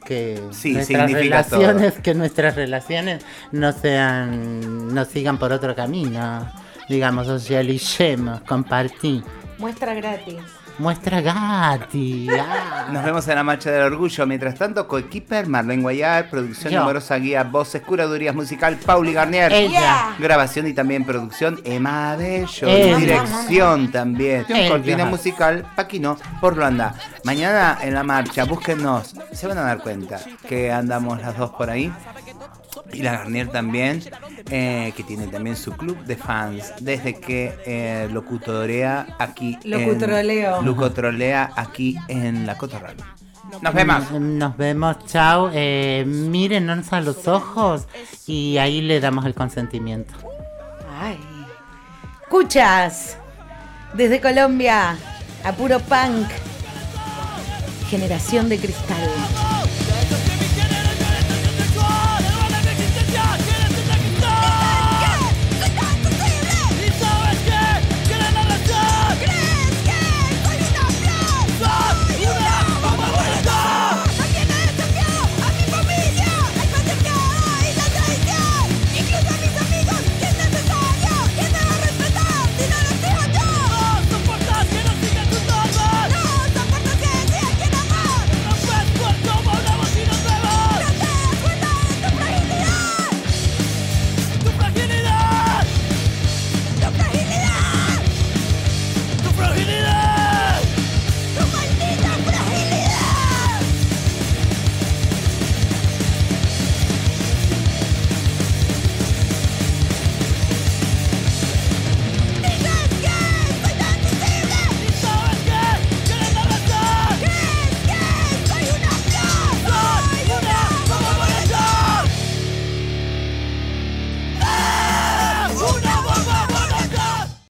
que 0.04 0.40
Sí, 0.52 0.72
nuestras 0.74 1.08
significa 1.08 1.42
todo. 1.42 1.60
relaciones, 1.60 1.94
que 2.00 2.14
nuestras 2.14 2.54
relaciones 2.54 3.24
no 3.50 3.72
sean, 3.72 4.94
no 4.94 5.04
sigan 5.04 5.38
por 5.38 5.52
otro 5.52 5.74
camino. 5.74 6.48
Digamos, 6.88 7.26
socialicemos, 7.26 8.40
compartí. 8.42 9.22
Muestra 9.58 9.92
gratis. 9.94 10.36
Muestra 10.80 11.20
Gati. 11.20 12.26
ah. 12.30 12.86
Nos 12.90 13.04
vemos 13.04 13.28
en 13.28 13.34
la 13.34 13.44
Marcha 13.44 13.70
del 13.70 13.82
Orgullo. 13.82 14.26
Mientras 14.26 14.54
tanto, 14.54 14.88
coequiper 14.88 15.46
Marlene 15.46 15.82
Guayar, 15.82 16.30
producción 16.30 16.72
Yo. 16.72 16.80
numerosa 16.80 17.16
guía, 17.16 17.44
voces, 17.44 17.82
curadurías 17.82 18.34
musical, 18.34 18.76
Pauli 18.76 19.12
Garnier. 19.12 19.52
Ella. 19.52 20.14
Grabación 20.18 20.66
y 20.66 20.72
también 20.72 21.04
producción, 21.04 21.60
Emma 21.64 22.16
Bello. 22.16 22.66
Ella. 22.66 22.96
Dirección 22.96 23.92
también. 23.92 24.46
Ella. 24.48 24.70
Cortina 24.70 25.04
musical, 25.04 25.66
Paquino, 25.76 26.16
por 26.40 26.56
Luanda. 26.56 26.94
Mañana 27.24 27.76
en 27.82 27.92
la 27.92 28.02
marcha, 28.02 28.44
búsquennos. 28.44 29.14
Se 29.32 29.46
van 29.46 29.58
a 29.58 29.62
dar 29.62 29.80
cuenta 29.80 30.18
que 30.48 30.72
andamos 30.72 31.20
las 31.20 31.36
dos 31.36 31.50
por 31.50 31.68
ahí. 31.68 31.92
Y 32.92 33.02
la 33.02 33.12
Garnier 33.12 33.48
también, 33.48 34.02
eh, 34.50 34.92
que 34.96 35.02
tiene 35.04 35.26
también 35.28 35.56
su 35.56 35.72
club 35.72 35.96
de 36.04 36.16
fans, 36.16 36.72
desde 36.80 37.14
que 37.20 37.54
eh, 37.66 38.08
locutorea 38.12 39.16
aquí. 39.18 39.58
en- 39.64 39.70
Locutroleo. 39.70 40.62
Locutrolea 40.62 41.52
aquí 41.56 41.96
en 42.08 42.46
la 42.46 42.56
Cotorral. 42.58 42.96
Nos 43.62 43.74
vemos. 43.74 44.10
Nos 44.12 44.56
vemos, 44.56 44.96
chao. 45.06 45.50
Eh, 45.52 46.04
mírenos 46.06 46.92
a 46.92 47.00
los 47.00 47.26
ojos 47.28 47.86
y 48.26 48.58
ahí 48.58 48.80
le 48.80 49.00
damos 49.00 49.24
el 49.26 49.34
consentimiento. 49.34 50.14
Ay. 51.00 51.18
Escuchas. 52.22 53.16
Desde 53.94 54.20
Colombia. 54.20 54.96
A 55.44 55.52
puro 55.52 55.80
punk. 55.80 56.28
Generación 57.88 58.48
de 58.48 58.58
cristal. 58.58 58.98